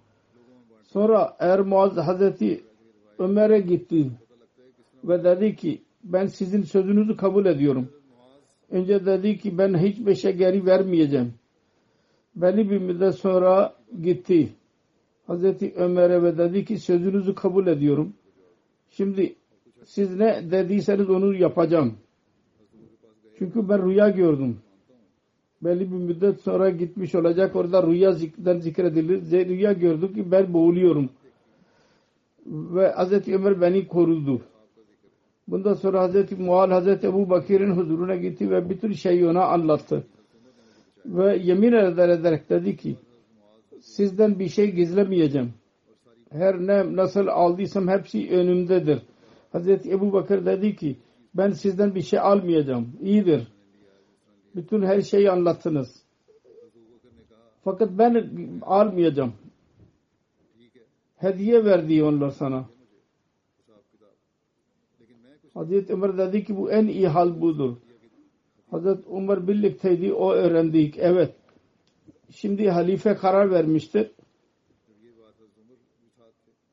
Sonra 0.82 1.36
eğer 1.38 1.60
Muaz 1.60 1.96
Hazreti 1.96 2.64
Ömer'e 3.18 3.60
gitti 3.60 4.10
ve 5.04 5.24
dedi 5.24 5.56
ki 5.56 5.82
ben 6.04 6.26
sizin 6.26 6.62
sözünüzü 6.62 7.16
kabul 7.16 7.46
ediyorum. 7.46 7.88
Önce 8.70 9.06
dedi 9.06 9.38
ki 9.38 9.58
ben 9.58 9.78
hiçbir 9.78 10.14
şey 10.14 10.32
geri 10.36 10.66
vermeyeceğim. 10.66 11.34
Belli 12.36 12.70
bir 12.70 12.78
müddet 12.78 13.14
sonra 13.14 13.74
gitti. 14.02 14.52
Hazreti 15.26 15.74
Ömer'e 15.76 16.22
ve 16.22 16.38
dedi 16.38 16.64
ki 16.64 16.78
sözünüzü 16.78 17.34
kabul 17.34 17.66
ediyorum. 17.66 18.14
Şimdi 18.90 19.34
siz 19.84 20.16
ne 20.16 20.50
dediyseniz 20.50 21.10
onu 21.10 21.34
yapacağım. 21.34 21.94
Çünkü 23.38 23.68
ben 23.68 23.86
rüya 23.86 24.08
gördüm. 24.08 24.58
Belli 25.62 25.92
bir 25.92 25.96
müddet 25.96 26.40
sonra 26.40 26.70
gitmiş 26.70 27.14
olacak. 27.14 27.56
Orada 27.56 27.86
rüyadan 27.86 28.58
zikredilir. 28.58 29.48
Rüya 29.48 29.72
gördüm 29.72 30.14
ki 30.14 30.30
ben 30.30 30.52
boğuluyorum. 30.52 31.10
Ve 32.46 32.88
Hazreti 32.92 33.34
Ömer 33.34 33.60
beni 33.60 33.88
korudu. 33.88 34.42
Bundan 35.48 35.74
sonra 35.74 36.00
Hazreti 36.00 36.36
Mual 36.36 36.70
Hazreti 36.70 37.06
Ebu 37.06 37.30
Bakir'in 37.30 37.70
huzuruna 37.70 38.16
gitti 38.16 38.50
ve 38.50 38.70
bütün 38.70 38.92
şeyi 38.92 39.26
ona 39.26 39.44
anlattı. 39.44 40.06
Ve 41.06 41.36
yemin 41.36 41.72
eder 41.72 42.08
ederek 42.08 42.50
dedi 42.50 42.76
ki 42.76 42.96
sizden 43.80 44.38
bir 44.38 44.48
şey 44.48 44.70
gizlemeyeceğim. 44.70 45.52
Her 46.30 46.58
ne 46.60 46.96
nasıl 46.96 47.26
aldıysam 47.26 47.88
hepsi 47.88 48.30
önümdedir. 48.30 49.02
Hazreti 49.52 49.90
Ebu 49.90 50.12
Bakır 50.12 50.46
dedi 50.46 50.76
ki 50.76 50.96
ben 51.34 51.50
sizden 51.50 51.94
bir 51.94 52.02
şey 52.02 52.18
almayacağım. 52.18 52.92
İyidir. 53.02 53.48
Bütün 54.56 54.82
her 54.82 55.00
şeyi 55.00 55.30
anlattınız. 55.30 56.02
Fakat 57.64 57.90
ben 57.98 58.30
almayacağım. 58.62 59.32
Hediye 61.16 61.64
verdi 61.64 62.04
onlar 62.04 62.30
sana. 62.30 62.64
Hazreti 65.54 65.92
Ömer 65.92 66.18
dedi 66.18 66.44
ki 66.44 66.56
bu 66.56 66.70
en 66.70 66.86
iyi 66.86 67.08
hal 67.08 67.40
budur. 67.40 67.76
Hazreti 68.70 69.08
Ömer 69.10 69.48
birlikteydi 69.48 70.12
o 70.12 70.32
öğrendik. 70.32 70.98
Evet. 70.98 71.34
Şimdi 72.30 72.68
halife 72.68 73.14
karar 73.14 73.50
vermiştir. 73.50 74.10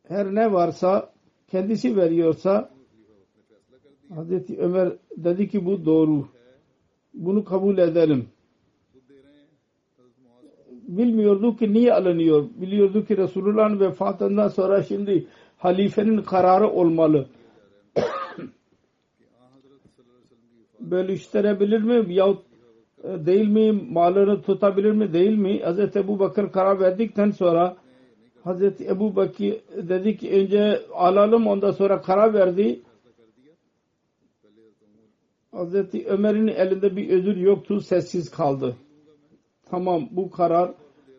Her 0.08 0.36
ne 0.36 0.54
varsa 0.54 1.14
kendisi 1.48 1.96
veriyorsa 1.96 2.72
Hazreti 4.16 4.58
Ömer 4.58 4.94
dedi 5.18 5.50
ki 5.50 5.66
bu 5.66 5.86
doğru. 5.86 6.28
Bunu 7.14 7.44
kabul 7.44 7.78
edelim. 7.78 8.30
Bilmiyordu 10.72 11.58
ki 11.58 11.74
niye 11.74 11.94
alınıyor. 11.94 12.50
Biliyordu 12.56 13.06
ki 13.06 13.18
Resulullah'ın 13.18 13.80
vefatından 13.80 14.48
sonra 14.48 14.84
şimdi 14.84 15.28
halifenin 15.58 16.22
kararı 16.22 16.70
olmalı. 16.70 17.28
Bölüştürebilir 20.82 21.82
mi 21.82 22.14
yahut 22.14 22.46
e, 23.04 23.26
değil 23.26 23.48
mi 23.48 23.72
malını 23.72 24.42
tutabilir 24.42 24.92
mi 24.92 25.14
değil 25.14 25.38
mi 25.38 25.60
Hz. 25.60 25.96
Ebu 25.96 26.20
Bakır 26.20 26.52
karar 26.52 26.80
verdikten 26.80 27.32
sonra 27.32 27.78
Hz. 28.46 28.82
Ebu 28.82 29.16
Bakır 29.16 29.56
dedi 29.90 30.18
ki 30.18 30.32
önce 30.32 30.82
alalım 30.94 31.48
ondan 31.48 31.72
sonra 31.72 32.02
karar 32.02 32.34
verdi 32.34 32.82
Hz. 35.54 35.76
Ömer'in 36.06 36.48
elinde 36.48 36.96
bir 36.96 37.10
özür 37.10 37.38
yoktu 37.38 37.82
sessiz 37.82 38.32
kaldı 38.32 38.76
tamam 39.72 40.08
bu 40.12 40.32
karar 40.32 40.72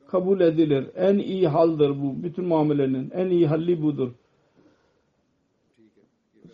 kabul 0.06 0.40
edilir 0.40 0.86
en 0.96 1.18
iyi 1.18 1.48
haldır 1.48 1.90
bu 2.02 2.22
bütün 2.22 2.44
muamelenin 2.44 3.10
en 3.10 3.26
iyi 3.26 3.46
halli 3.46 3.82
budur 3.82 4.12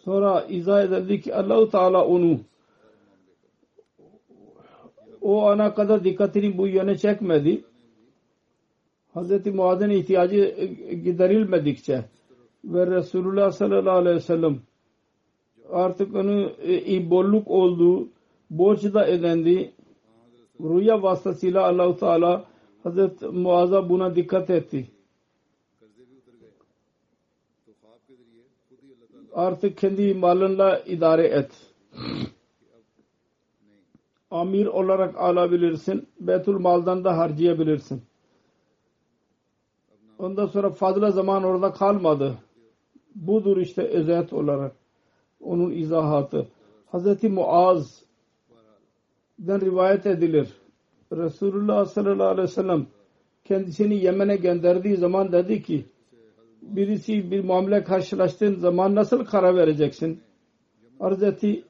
sonra 0.05 0.45
izah 0.49 0.83
edildi 0.83 1.21
ki 1.21 1.35
Allahu 1.35 1.71
Teala 1.71 2.07
onu 2.07 2.41
o 5.21 5.43
ana 5.47 5.75
kadar 5.75 6.05
dikkatini 6.05 6.59
bu 6.59 6.67
yöne 6.67 6.99
çekmedi. 6.99 7.65
Hz. 9.15 9.47
Muaz'ın 9.47 9.91
ihtiyacı 9.91 10.69
giderilmedikçe 11.05 12.05
ve 12.65 12.87
Resulullah 12.87 13.51
sallallahu 13.51 13.97
aleyhi 13.97 14.17
ve 14.17 14.21
sellem 14.21 14.61
artık 15.73 16.15
onu 16.15 16.53
e, 16.69 17.11
bolluk 17.11 17.49
oldu, 17.51 18.09
borç 18.51 18.83
da 18.85 19.09
ödendi. 19.09 19.73
Rüya 20.61 21.03
vasıtasıyla 21.03 21.67
Allah-u 21.67 21.97
Teala 21.97 22.45
Hz. 22.85 23.23
Muaz'a 23.33 23.89
buna 23.89 24.15
dikkat 24.17 24.51
etti. 24.51 24.89
Artık 29.33 29.79
kendi 29.79 30.15
malınla 30.15 30.79
idare 30.87 31.27
et 31.27 31.51
amir 34.31 34.67
olarak 34.67 35.19
alabilirsin. 35.19 36.09
Betul 36.21 36.59
maldan 36.59 37.05
da 37.05 37.19
harcayabilirsin. 37.19 38.03
Ondan 40.19 40.47
sonra 40.47 40.71
fazla 40.71 41.11
zaman 41.11 41.45
orada 41.45 41.73
kalmadı. 41.73 42.39
Budur 43.15 43.57
işte 43.57 43.83
özet 43.83 44.33
olarak. 44.33 44.77
Onun 45.41 45.71
izahatı. 45.71 46.49
Hazreti 46.87 47.29
Muaz 47.29 48.03
den 49.39 49.61
rivayet 49.61 50.07
edilir. 50.07 50.49
Resulullah 51.13 51.85
sallallahu 51.85 52.29
aleyhi 52.29 52.49
ve 52.49 52.53
sellem 52.53 52.87
kendisini 53.45 54.05
Yemen'e 54.05 54.37
gönderdiği 54.37 54.97
zaman 54.97 55.33
dedi 55.33 55.63
ki 55.63 55.87
birisi 56.63 57.31
bir 57.31 57.45
muamele 57.45 57.85
karşılaştığın 57.85 58.55
zaman 58.55 58.95
nasıl 58.95 59.25
karar 59.25 59.57
vereceksin? 59.57 60.21
Hazreti 60.99 61.65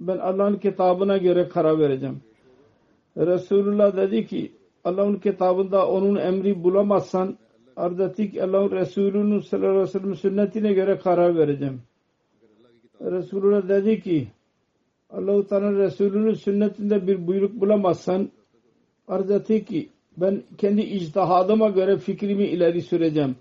ben 0.00 0.18
Allah'ın 0.18 0.56
kitabına 0.56 1.16
göre 1.16 1.48
karar 1.48 1.78
vereceğim. 1.78 2.20
Resulullah 3.16 3.96
dedi 3.96 4.26
ki 4.26 4.52
Allah'ın 4.84 5.16
kitabında 5.16 5.88
onun 5.88 6.16
emri 6.16 6.64
bulamazsan 6.64 7.38
ardatik 7.76 8.38
Allah'ın 8.38 8.70
Resulü'nün 8.70 9.40
sallallahu 9.40 9.70
aleyhi 9.70 9.82
ve 9.82 9.86
sellem 9.86 10.14
sünnetine 10.14 10.72
göre 10.72 10.98
karar 10.98 11.36
vereceğim. 11.36 11.80
Resulullah 13.00 13.68
dedi 13.68 14.00
ki 14.02 14.28
Allah-u 15.10 15.46
Teala 15.46 15.72
Resulü'nün 15.72 16.34
sünnetinde 16.34 17.06
bir 17.06 17.26
buyruk 17.26 17.60
bulamazsan 17.60 18.28
arz 19.08 19.44
ki 19.46 19.88
ben 20.16 20.42
kendi 20.58 20.80
ictihadıma 20.80 21.68
göre 21.68 21.98
fikrimi 21.98 22.44
ileri 22.44 22.82
süreceğim 22.82 23.36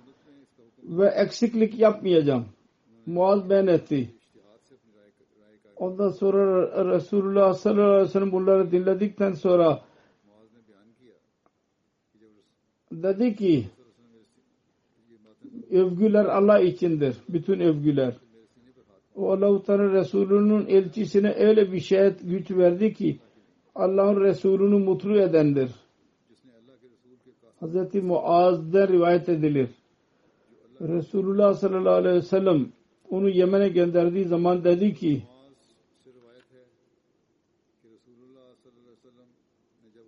ve 0.83 1.07
eksiklik 1.07 1.79
yapmayacağım. 1.79 2.45
Muaz 3.05 3.49
ben 3.49 3.67
etti. 3.67 4.09
Ondan 5.79 6.09
sonra 6.09 6.93
Resulullah 6.93 7.53
sallallahu 7.53 7.85
aleyhi 7.85 8.03
ve 8.03 8.11
sellem 8.11 8.31
bunları 8.31 8.71
dinledikten 8.71 9.31
sonra 9.33 9.81
dedi 12.91 13.35
ki 13.35 13.65
övgüler 15.71 16.25
Allah 16.25 16.59
içindir. 16.59 17.15
Bütün 17.29 17.59
övgüler. 17.59 18.13
O 19.15 19.31
Allah-u 19.31 19.63
Teala 19.63 19.91
Resulü'nün 19.91 20.65
elçisine 20.65 21.33
öyle 21.33 21.71
bir 21.71 21.79
şey 21.79 22.13
güç 22.23 22.51
verdi 22.51 22.93
ki 22.93 23.19
Allah'ın 23.75 24.21
Resulü'nü 24.21 24.77
mutlu 24.83 25.21
edendir. 25.21 25.69
Hz. 27.61 27.95
Muaz'da 28.03 28.87
rivayet 28.87 29.29
edilir. 29.29 29.69
Resulullah 30.81 31.53
sallallahu 31.53 31.93
aleyhi 31.93 32.15
ve 32.15 32.21
sellem 32.21 32.71
onu 33.09 33.29
Yemen'e 33.29 33.69
gönderdiği 33.69 34.25
zaman 34.25 34.63
dedi 34.63 34.93
ki 34.93 35.23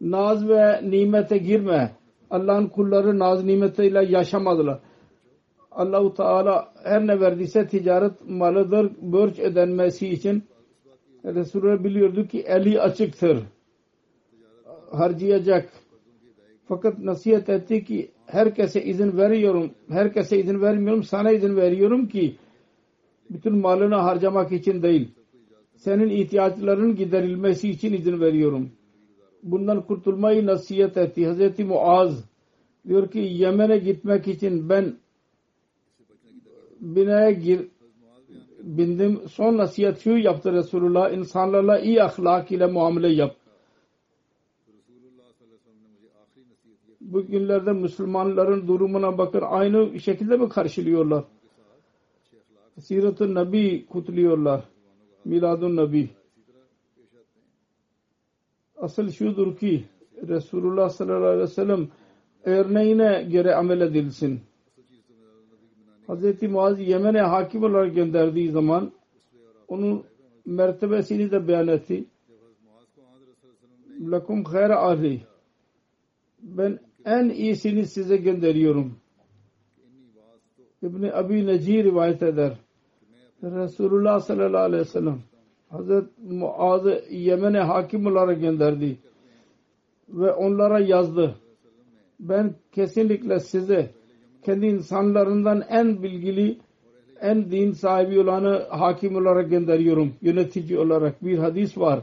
naz 0.01 0.49
ve 0.49 0.89
nimete 0.89 1.37
girme. 1.37 1.91
Allah'ın 2.29 2.67
kulları 2.67 3.19
naz 3.19 3.43
nimetiyle 3.43 4.05
yaşamadılar. 4.05 4.79
Allahu 5.71 6.13
Teala 6.13 6.73
her 6.83 7.07
ne 7.07 7.19
verdiyse 7.19 7.67
ticaret 7.67 8.29
malıdır 8.29 8.91
borç 9.01 9.39
ödenmesi 9.39 10.07
için 10.07 10.43
Resulullah 11.25 11.83
biliyordu 11.83 12.27
ki 12.27 12.39
eli 12.39 12.81
açıktır. 12.81 13.43
Harcayacak. 14.91 15.69
Fakat 16.67 16.99
nasihat 16.99 17.49
etti 17.49 17.83
ki 17.83 18.11
herkese 18.25 18.83
izin 18.83 19.17
veriyorum. 19.17 19.71
Herkese 19.89 20.39
izin 20.39 20.61
vermiyorum. 20.61 21.03
Sana 21.03 21.31
izin 21.31 21.55
veriyorum 21.55 22.07
ki 22.07 22.35
bütün 23.29 23.57
malını 23.57 23.95
harcamak 23.95 24.51
için 24.51 24.83
değil. 24.83 25.11
Senin 25.75 26.09
ihtiyaçların 26.09 26.95
giderilmesi 26.95 27.69
için 27.69 27.93
izin 27.93 28.21
veriyorum. 28.21 28.69
Bundan 29.43 29.81
kurtulmayı 29.81 30.45
nasihat 30.45 30.97
etti. 30.97 31.27
Hazreti 31.27 31.63
Muaz 31.63 32.23
diyor 32.87 33.11
ki 33.11 33.19
Yemen'e 33.19 33.77
gitmek 33.77 34.27
için 34.27 34.69
ben 34.69 34.95
binaya 36.79 37.31
gir, 37.31 37.67
bindim. 38.63 39.21
Son 39.29 39.57
nasihat 39.57 39.99
şu 39.99 40.17
yaptı 40.17 40.53
Resulullah. 40.53 41.13
insanlarla 41.13 41.79
iyi 41.79 42.03
ahlak 42.03 42.51
ile 42.51 42.65
muamele 42.65 43.13
yap. 43.13 43.35
Bugünlerde 47.01 47.71
Müslümanların 47.71 48.67
durumuna 48.67 49.17
bakın 49.17 49.41
aynı 49.41 49.99
şekilde 49.99 50.37
mi 50.37 50.49
karşılıyorlar? 50.49 51.23
Sirat-ı 52.79 53.33
Nabi 53.33 53.85
kutluyorlar. 53.85 54.63
Miladun 55.25 55.75
Nabi. 55.75 56.09
Asıl 58.79 59.11
şudur 59.11 59.57
ki 59.57 59.85
Resulullah 60.27 60.89
sallallahu 60.89 61.25
aleyhi 61.25 61.43
ve 61.43 61.47
sellem 61.47 61.87
örneğine 62.43 63.23
göre 63.31 63.55
amel 63.55 63.81
edilsin. 63.81 64.39
Hz. 66.07 66.41
Muaz 66.41 66.79
Yemen'e 66.79 67.21
hakim 67.21 67.63
olarak 67.63 67.95
gönderdiği 67.95 68.51
zaman 68.51 68.91
onun 69.67 70.03
mertebesini 70.45 71.31
de 71.31 71.47
beyan 71.47 71.67
etti. 71.67 72.05
Lakum 74.01 74.43
khayra 74.43 74.79
ahli. 74.79 75.21
Ben 76.41 76.79
en 77.05 77.29
iyisini 77.29 77.85
size 77.85 78.17
gönderiyorum. 78.17 78.95
İbni 80.83 81.13
Abi 81.13 81.47
Necir 81.47 81.83
rivayet 81.83 82.23
eder. 82.23 82.57
Resulullah 83.43 84.19
sallallahu 84.19 84.61
aleyhi 84.61 84.81
ve 84.81 84.85
sellem 84.85 85.19
Hazret 85.69 86.05
Muaz'ı 86.29 87.03
Yemen'e 87.09 87.59
hakim 87.59 88.05
olarak 88.05 88.41
gönderdi. 88.41 88.97
Ve 90.09 90.31
onlara 90.31 90.79
yazdı. 90.79 91.35
Ben 92.19 92.55
kesinlikle 92.71 93.39
size 93.39 93.91
kendi 94.43 94.65
insanlarından 94.65 95.63
en 95.69 96.03
bilgili, 96.03 96.57
en 97.21 97.51
din 97.51 97.71
sahibi 97.71 98.19
olanı 98.19 98.67
hakim 98.69 99.15
olarak 99.15 99.49
gönderiyorum. 99.49 100.13
Yönetici 100.21 100.79
olarak 100.79 101.25
bir 101.25 101.37
hadis 101.37 101.77
var. 101.77 101.99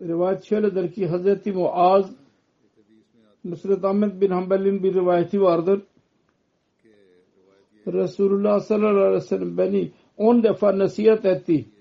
Rivayet 0.00 0.44
şöyledir 0.44 0.92
ki 0.92 1.08
Hz. 1.08 1.46
Muaz 1.54 2.10
Nusret 3.44 3.84
Ahmet 3.84 4.20
bin 4.20 4.30
Hanbel'in 4.30 4.82
bir 4.82 4.94
rivayeti 4.94 5.40
vardır. 5.40 5.82
Resulullah 7.86 8.60
sallallahu 8.60 8.98
aleyhi 8.98 9.14
ve 9.14 9.20
sellem 9.20 9.58
beni 9.58 9.92
on 10.16 10.42
defa 10.42 10.78
nasihat 10.78 11.24
etti. 11.24 11.74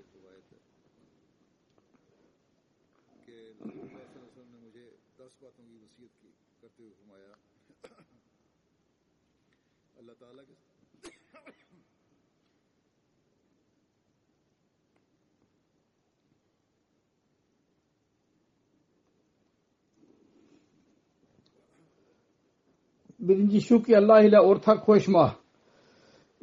Birinci 23.23 23.61
şu 23.61 23.83
ki 23.83 23.97
Allah 23.97 24.21
ile 24.21 24.39
ortak 24.39 24.85
koşma. 24.85 25.42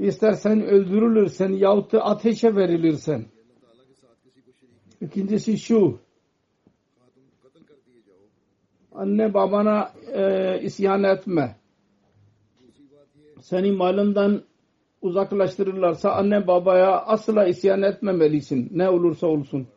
İstersen 0.00 0.62
öldürülürsen 0.62 1.52
yahut 1.52 1.92
da 1.92 2.04
ateşe 2.04 2.56
verilirsen. 2.56 3.24
İkincisi 5.00 5.58
şu. 5.58 5.98
Anne 8.92 9.34
babana 9.34 9.92
e, 10.12 10.60
isyan 10.62 11.02
etme. 11.02 11.56
Seni 13.40 13.72
malından 13.72 14.42
uzaklaştırırlarsa 15.02 16.12
anne 16.12 16.46
babaya 16.46 17.00
asla 17.00 17.46
isyan 17.46 17.82
etmemelisin. 17.82 18.68
Ne 18.72 18.88
olursa 18.88 19.26
olsun. 19.26 19.68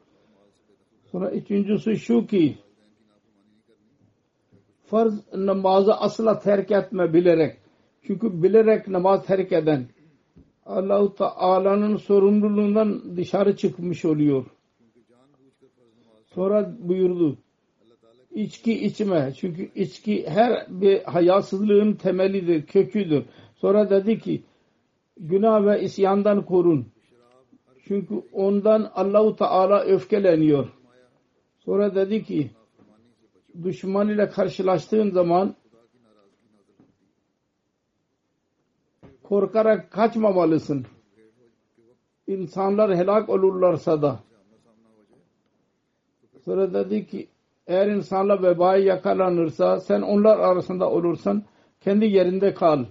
Sonra 1.11 1.31
üçüncüsü 1.31 1.97
şu 1.97 2.27
ki 2.27 2.57
farz 4.85 5.33
namazı 5.33 5.93
asla 5.93 6.39
terk 6.39 6.71
etme 6.71 7.13
bilerek. 7.13 7.57
Çünkü 8.01 8.43
bilerek 8.43 8.87
namaz 8.87 9.25
terk 9.25 9.51
eden 9.51 9.87
Allah-u 10.65 11.15
Teala'nın 11.15 11.97
sorumluluğundan 11.97 13.17
dışarı 13.17 13.55
çıkmış 13.55 14.05
oluyor. 14.05 14.45
Sonra 16.25 16.75
buyurdu. 16.79 17.37
İçki 18.31 18.85
içme. 18.85 19.33
Çünkü 19.37 19.69
içki 19.75 20.29
her 20.29 20.67
bir 20.69 21.03
hayasızlığın 21.03 21.93
temelidir, 21.93 22.65
köküdür. 22.65 23.23
Sonra 23.55 23.89
dedi 23.89 24.19
ki 24.19 24.43
günah 25.19 25.65
ve 25.65 25.81
isyandan 25.81 26.45
korun. 26.45 26.85
Çünkü 27.87 28.15
ondan 28.33 28.91
Allahu 28.95 29.35
Teala 29.35 29.83
öfkeleniyor. 29.83 30.69
Sonra 31.59 31.95
dedi 31.95 32.23
ki 32.23 32.51
düşman 33.63 34.09
ile 34.09 34.29
karşılaştığın 34.29 35.09
zaman 35.09 35.55
korkarak 39.23 39.91
kaçmamalısın. 39.91 40.85
İnsanlar 42.27 42.95
helak 42.95 43.29
olurlarsa 43.29 44.01
da. 44.01 44.19
Sonra 46.45 46.73
dedi 46.73 47.07
ki 47.07 47.27
eğer 47.67 47.87
insanlar 47.87 48.43
vebaya 48.43 48.83
yakalanırsa 48.83 49.79
sen 49.79 50.01
onlar 50.01 50.39
arasında 50.39 50.89
olursan 50.89 51.43
kendi 51.81 52.05
yerinde 52.05 52.53
kal. 52.53 52.85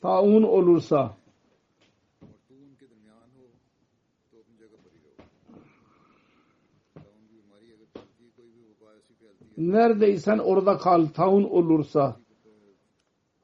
Taun 0.00 0.42
olursa 0.42 1.16
neredeysen 9.56 10.38
orada 10.38 10.78
kal. 10.78 11.06
Taun 11.06 11.44
olursa 11.44 12.16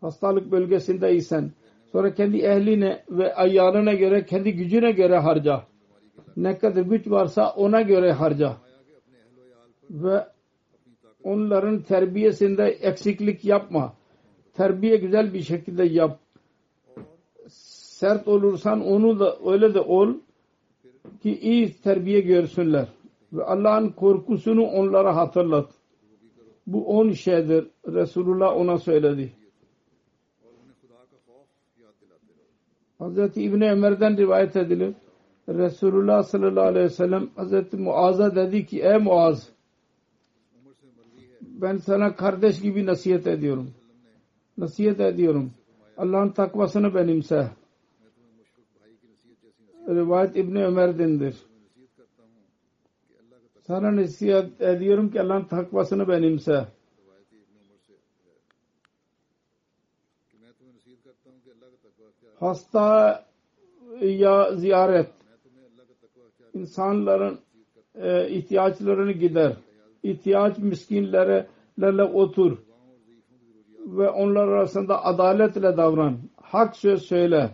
hastalık 0.00 0.50
bölgesindeysen 0.50 1.50
sonra 1.92 2.14
kendi 2.14 2.38
ehline 2.38 3.02
ve 3.10 3.34
ayarına 3.34 3.92
göre 3.92 4.26
kendi 4.26 4.52
gücüne 4.52 4.92
göre 4.92 5.18
harca. 5.18 5.62
Ne 6.36 6.58
kadar 6.58 6.82
güç 6.82 7.10
varsa 7.10 7.50
ona 7.50 7.82
göre 7.82 8.12
harca. 8.12 8.56
Ve 9.90 10.24
onların 11.22 11.82
terbiyesinde 11.82 12.64
eksiklik 12.64 13.44
yapma. 13.44 13.94
Terbiye 14.54 14.96
güzel 14.96 15.34
bir 15.34 15.42
şekilde 15.42 15.84
yap. 15.84 16.18
Sert 17.48 18.28
olursan 18.28 18.86
onu 18.86 19.20
da 19.20 19.36
öyle 19.46 19.74
de 19.74 19.80
ol 19.80 20.14
ki 21.22 21.38
iyi 21.40 21.72
terbiye 21.72 22.20
görsünler. 22.20 22.88
Ve 23.32 23.44
Allah'ın 23.44 23.88
korkusunu 23.88 24.62
onlara 24.62 25.16
hatırlat. 25.16 25.70
Bu 26.66 26.98
on 26.98 27.10
şeydir. 27.10 27.66
Resulullah 27.86 28.56
ona 28.56 28.78
söyledi. 28.78 29.32
Hazreti 32.98 33.42
İbni 33.42 33.70
Ömer'den 33.70 34.16
rivayet 34.16 34.56
edilir. 34.56 34.94
Resulullah 35.48 36.22
sallallahu 36.22 36.64
aleyhi 36.64 36.84
ve 36.84 36.90
sellem 36.90 37.30
Hazreti 37.36 37.76
Muaz'a 37.76 38.36
dedi 38.36 38.66
ki 38.66 38.82
ey 38.82 38.98
Muaz 38.98 39.52
ben 41.60 41.76
sana 41.76 42.16
kardeş 42.16 42.60
gibi 42.60 42.86
nasihat 42.86 43.26
ediyorum. 43.26 43.70
Nasihat 44.58 45.00
ediyorum. 45.00 45.50
Allah'ın 45.96 46.30
takvasını 46.30 46.94
benimse. 46.94 47.50
Rivayet 49.88 50.36
İbni 50.36 50.64
Ömer'dendir. 50.64 51.36
Sana 53.66 53.96
nasihat 53.96 54.60
ediyorum 54.60 55.10
ki 55.10 55.20
Allah'ın 55.20 55.44
takvasını 55.44 56.08
benimse. 56.08 56.66
Hasta 62.40 63.24
ya 64.00 64.54
ziyaret 64.54 65.10
insanların 66.54 67.38
e, 67.94 68.28
ihtiyaçlarını 68.28 69.12
gider. 69.12 69.56
İhtiyaç 70.02 70.58
miskinlere 70.58 71.46
lerle 71.80 72.02
otur 72.02 72.58
ve 73.86 74.10
onlar 74.10 74.48
arasında 74.48 75.04
adaletle 75.04 75.76
davran. 75.76 76.18
Hak 76.36 76.76
söz 76.76 77.02
söyle. 77.02 77.50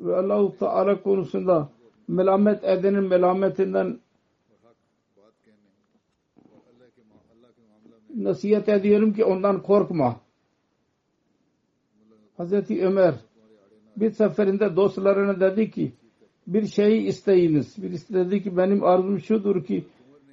Ve 0.00 0.16
Allah-u 0.16 0.56
Teala 0.58 1.02
konusunda 1.02 1.68
melamet 2.08 2.64
edenin 2.64 3.04
melametinden 3.04 3.98
nasihat 8.14 8.68
ediyorum 8.68 9.12
ki 9.12 9.24
ondan 9.24 9.62
korkma. 9.62 10.20
Hazreti 12.36 12.86
Ömer 12.86 13.14
bir 14.00 14.10
seferinde 14.10 14.76
dostlarına 14.76 15.40
dedi 15.40 15.70
ki 15.70 15.92
bir 16.46 16.66
şey 16.66 17.06
isteyiniz. 17.06 17.82
Bir 17.82 17.90
dedi 18.14 18.42
ki 18.42 18.56
benim 18.56 18.84
arzum 18.84 19.20
şudur 19.20 19.64
ki 19.64 19.84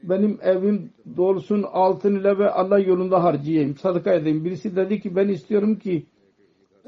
benim 0.04 0.40
evim 0.42 0.90
dolusun 1.18 1.64
altın 1.64 2.16
ile 2.16 2.38
ve 2.38 2.50
Allah 2.50 2.80
yolunda 2.80 3.24
harcayayım. 3.24 3.76
Sadaka 3.78 4.14
edeyim. 4.14 4.46
Birisi 4.46 4.76
dedi 4.76 5.00
ki 5.00 5.16
ben 5.16 5.28
istiyorum 5.28 5.76
ki 5.76 6.06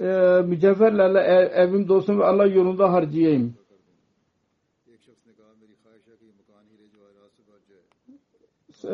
e, 0.02 0.06
mücevherlerle 0.46 1.20
ev, 1.20 1.68
evim 1.68 1.88
dolsun 1.88 2.20
ve 2.20 2.26
Allah 2.26 2.46
yolunda 2.46 2.94
harcayayım. 2.94 3.54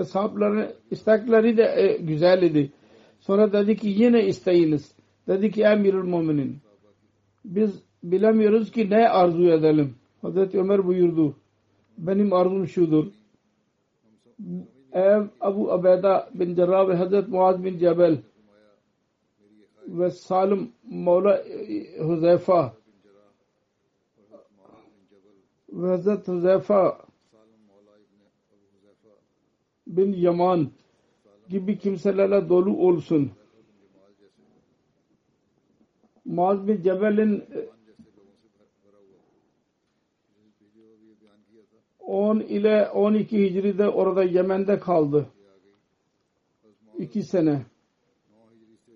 Sahapların 0.04 0.72
istekleri 0.91 1.58
de 1.58 1.63
e, 1.63 1.98
güzel 1.98 2.41
idi. 2.41 2.72
Sonra 3.19 3.54
dedi 3.54 3.76
ki 3.76 3.89
yine 3.89 4.26
isteyiniz. 4.26 4.96
Dedi 5.28 5.52
ki 5.52 5.63
emirül 5.63 6.04
müminin. 6.04 6.62
Biz 7.45 7.84
bilemiyoruz 8.03 8.71
ki 8.71 8.89
ne 8.89 9.10
arzu 9.10 9.43
edelim. 9.43 9.95
Hazreti 10.21 10.60
Ömer 10.60 10.86
buyurdu. 10.86 11.36
Benim 11.97 12.34
arzum 12.34 12.67
şudur. 12.67 13.06
Ev 14.91 15.23
Abu 15.41 15.71
Abeda 15.71 16.29
bin 16.34 16.56
Cerrah 16.56 16.88
ve 16.88 16.95
Hazreti 16.95 17.32
Muaz 17.32 17.63
bin 17.63 17.77
Cebel 17.77 18.17
ve 19.88 20.12
Salim 20.12 20.71
Mevla 20.84 21.43
Huzeyfa 21.99 22.73
ve 25.69 25.88
Hazreti 25.88 26.32
Huzeyfa 26.32 26.97
bin 29.88 30.13
Yaman 30.13 30.71
gibi 31.49 31.77
kimselerle 31.77 32.49
dolu 32.49 32.77
olsun. 32.77 33.32
Muaz 36.25 36.67
bin 36.67 36.81
Cebel'in 36.83 37.43
10 41.99 42.39
ile 42.39 42.89
12 42.89 43.43
Hicri'de 43.43 43.89
orada 43.89 44.23
Yemen'de 44.23 44.79
kaldı. 44.79 45.27
İki 46.97 47.23
sene. 47.23 47.65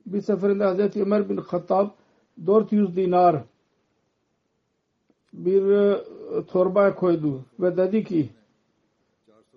Bir 0.06 0.22
seferinde 0.22 0.64
Hazreti 0.64 1.02
Ömer 1.02 1.30
bin 1.30 1.38
Hattab 1.38 1.90
400 2.46 2.96
dinar 2.96 3.44
bir 5.34 5.72
e, 5.72 6.04
torbaya 6.48 6.96
koydu 6.96 7.46
ve 7.60 7.78
dedi 7.78 8.04
ki 8.04 8.30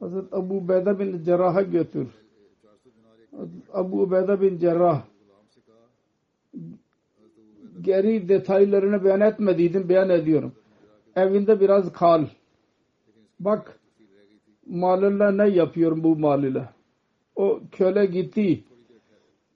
Hazreti 0.00 0.36
Abu 0.36 0.68
Beyda 0.68 0.98
bin 0.98 1.22
Cerrah'a 1.24 1.62
götür. 1.62 2.08
Abu 3.72 4.10
Beyda 4.10 4.40
bin 4.40 4.58
Cerrah 4.58 5.09
geri 7.82 8.28
detaylarını 8.28 9.04
beyan 9.04 9.20
etmediydim 9.20 9.88
beyan 9.88 10.10
ediyorum. 10.10 10.52
Evinde 11.16 11.60
biraz 11.60 11.92
kal. 11.92 12.26
Bak 13.40 13.80
malıyla 14.66 15.30
ne 15.30 15.48
yapıyorum 15.48 16.04
bu 16.04 16.16
malıyla. 16.16 16.72
O 17.36 17.60
köle 17.72 18.06
gitti 18.06 18.64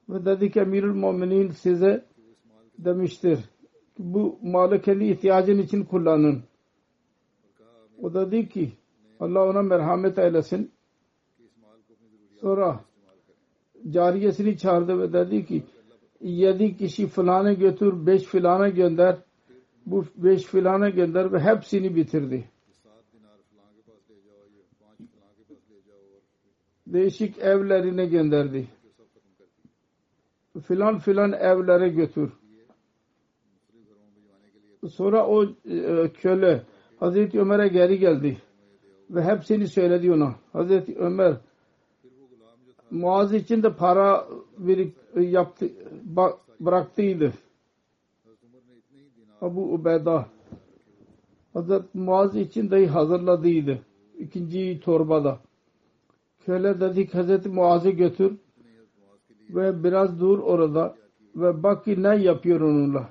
ve 0.09 0.25
dedi 0.25 0.51
ki 0.51 0.61
Emirül 0.61 0.95
Müminin 0.95 1.51
size 1.51 2.05
demiştir 2.79 3.39
bu 3.99 4.39
malı 4.43 4.83
kendi 4.83 5.05
ihtiyacın 5.05 5.59
için 5.59 5.85
kullanın. 5.85 6.43
O 8.03 8.15
dedi 8.15 8.49
ki 8.49 8.73
Allah 9.21 9.49
ona 9.49 9.63
merhamet 9.63 10.19
eylesin. 10.19 10.71
Sonra 12.41 12.81
cariyesini 13.91 14.59
çağırdı 14.59 14.99
ve 14.99 15.13
dedi 15.13 15.47
ki 15.47 15.63
yedi 16.25 16.77
kişi 16.77 17.07
filana 17.07 17.53
götür, 17.53 18.07
beş 18.07 18.23
filana 18.23 18.69
gönder. 18.69 19.19
Bu 19.87 20.05
beş 20.17 20.45
filana 20.45 20.89
gönder 20.89 21.33
ve 21.33 21.41
hepsini 21.41 21.97
bitirdi. 21.97 22.45
Değişik 26.87 27.39
evlerine 27.39 28.07
gönderdi. 28.07 28.69
Filan 30.67 30.99
filan 30.99 31.33
evlere 31.33 31.89
götür. 31.89 32.33
Sonra 34.89 35.27
o 35.27 35.45
e, 35.45 36.13
köle 36.13 36.63
Hazreti 37.01 37.41
Ömer'e 37.41 37.69
geri 37.69 37.99
geldi 37.99 38.43
ve 39.11 39.23
hepsini 39.23 39.69
söyledi 39.69 40.13
ona. 40.13 40.35
Hazreti 40.53 40.97
Ömer 40.99 41.37
Muaz 42.91 43.35
için 43.35 43.63
de 43.63 43.73
para 43.73 44.29
birik, 44.59 44.97
yaptı, 45.21 45.71
bıraktıydı. 46.61 47.33
Abu 49.41 49.73
Ubeyda 49.73 50.27
Hazreti 51.53 51.99
Muaz 51.99 52.37
için 52.37 52.71
de 52.71 52.87
hazırladıydı. 52.87 53.79
İkinci 54.19 54.81
torbada. 54.81 55.39
Köle 56.47 56.81
dedik 56.81 57.15
Hazreti 57.15 57.49
Muaz'ı 57.49 57.91
götür 57.91 58.33
ve 59.51 59.85
biraz 59.85 60.21
dur 60.21 60.39
orada 60.39 60.97
ve 61.37 61.63
bak 61.63 61.85
ki 61.85 62.03
ne 62.03 62.17
yapıyor 62.17 62.61
onunla. 62.61 63.09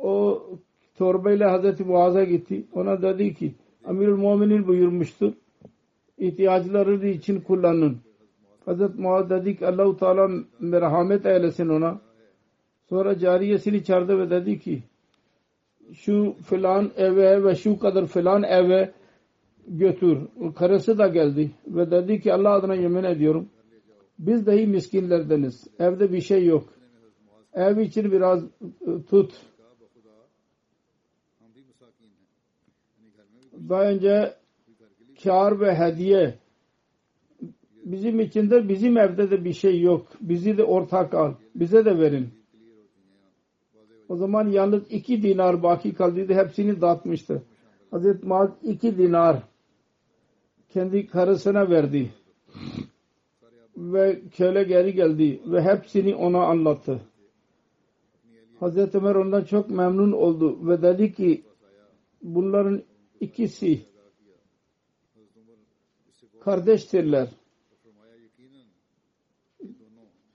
O 0.00 0.42
torbayla 0.98 1.52
Hazreti 1.52 1.84
Muaz'a 1.84 2.24
gitti. 2.24 2.64
Ona 2.72 3.02
dedi 3.02 3.34
ki 3.34 3.54
Amirul 3.84 4.16
Muminin 4.16 4.66
buyurmuştur. 4.66 5.32
İhtiyaçları 6.18 7.08
için 7.08 7.40
kullanın. 7.40 7.98
Hazreti 8.64 9.00
Muaz 9.00 9.30
dedi 9.30 9.56
ki 9.56 9.66
Allah-u 9.66 9.96
Teala 9.96 10.30
merhamet 10.60 11.26
eylesin 11.26 11.68
ona. 11.68 12.00
Sonra 12.88 13.18
cariyesini 13.18 13.84
çağırdı 13.84 14.18
ve 14.18 14.30
dedi 14.30 14.58
ki 14.58 14.82
şu 15.92 16.36
filan 16.44 16.90
eve 16.96 17.44
ve 17.44 17.54
şu 17.54 17.78
kadar 17.78 18.06
filan 18.06 18.42
eve 18.42 18.92
götür. 19.68 20.18
Karısı 20.54 20.98
da 20.98 21.08
geldi 21.08 21.50
ve 21.66 21.90
dedi 21.90 22.20
ki 22.20 22.32
Allah 22.32 22.50
adına 22.50 22.74
yemin 22.74 23.04
ediyorum. 23.04 23.48
Biz 24.18 24.46
dahi 24.46 24.66
miskinlerdeniz. 24.66 25.66
Evde 25.78 26.12
bir 26.12 26.20
şey 26.20 26.46
yok. 26.46 26.64
Ev 27.54 27.76
için 27.76 28.12
biraz 28.12 28.44
e, 28.44 28.48
tut. 29.10 29.32
Daha 33.68 33.82
önce 33.82 34.34
kar 35.22 35.60
ve 35.60 35.74
hediye 35.74 36.41
bizim 37.84 38.20
içinde 38.20 38.68
bizim 38.68 38.98
evde 38.98 39.30
de 39.30 39.44
bir 39.44 39.52
şey 39.52 39.80
yok. 39.80 40.06
Bizi 40.20 40.58
de 40.58 40.64
ortak 40.64 41.14
al. 41.14 41.34
Bize 41.54 41.84
de 41.84 41.98
verin. 41.98 42.28
O 44.08 44.16
zaman 44.16 44.48
yalnız 44.48 44.82
iki 44.90 45.22
dinar 45.22 45.62
baki 45.62 45.94
kaldıydı. 45.94 46.34
Hepsini 46.34 46.80
dağıtmıştı. 46.80 47.42
Hazreti 47.90 48.26
Muaz 48.26 48.50
iki 48.62 48.98
dinar 48.98 49.42
kendi 50.68 51.06
karısına 51.06 51.70
verdi. 51.70 52.10
Ve 53.76 54.20
köle 54.36 54.62
geri 54.62 54.94
geldi 54.94 55.40
ve 55.46 55.62
hepsini 55.62 56.14
ona 56.14 56.44
anlattı. 56.44 57.00
Hazreti 58.60 58.98
Ömer 58.98 59.14
ondan 59.14 59.44
çok 59.44 59.70
memnun 59.70 60.12
oldu 60.12 60.68
ve 60.68 60.82
dedi 60.82 61.12
ki 61.12 61.42
bunların 62.22 62.82
ikisi 63.20 63.80
kardeştirler. 66.40 67.28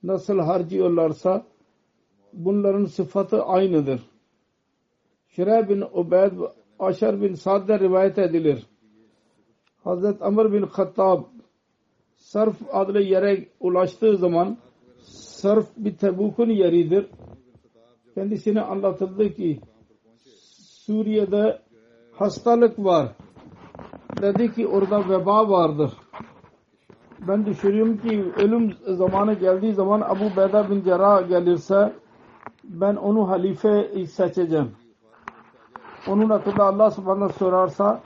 Nasıl 0.08 0.38
harcıyorlarsa 0.38 1.46
bunların 2.32 2.84
sıfatı 2.84 3.42
aynıdır. 3.42 4.00
Şireh 5.28 5.68
bin 5.68 5.84
Ubeyd 5.92 6.32
Aşar 6.78 7.22
bin 7.22 7.34
Sad'da 7.34 7.80
rivayet 7.80 8.18
edilir. 8.18 8.66
Hazret 9.84 10.22
Amr 10.22 10.52
bin 10.52 10.62
Hattab 10.62 11.22
Sarf 12.16 12.56
adlı 12.72 13.00
yere 13.00 13.48
ulaştığı 13.60 14.16
zaman 14.16 14.58
Sarf 15.02 15.66
bir 15.76 15.96
Tebuk'un 15.96 16.50
yeridir. 16.50 17.06
Kendisine 18.14 18.60
anlatıldı 18.60 19.34
ki 19.34 19.60
Suriye'de 20.84 21.62
hastalık 22.12 22.78
var. 22.78 23.08
Dedi 24.22 24.54
ki 24.54 24.66
orada 24.66 25.08
veba 25.08 25.50
vardır. 25.50 25.92
Ben 27.26 27.46
düşünüyorum 27.46 27.98
ki 27.98 28.24
ölüm 28.36 28.72
zamanı 28.86 29.34
geldiği 29.34 29.72
zaman 29.72 30.00
Abu 30.00 30.36
Beda 30.36 30.70
bin 30.70 30.84
Cerrah 30.84 31.28
gelirse 31.28 31.92
ben 32.64 32.96
onu 32.96 33.28
halife 33.28 34.04
seçeceğim. 34.06 34.70
onun 36.08 36.30
hakkında 36.30 36.64
Allah 36.64 36.90
subhanahu 36.90 37.32
sorarsa 37.32 38.00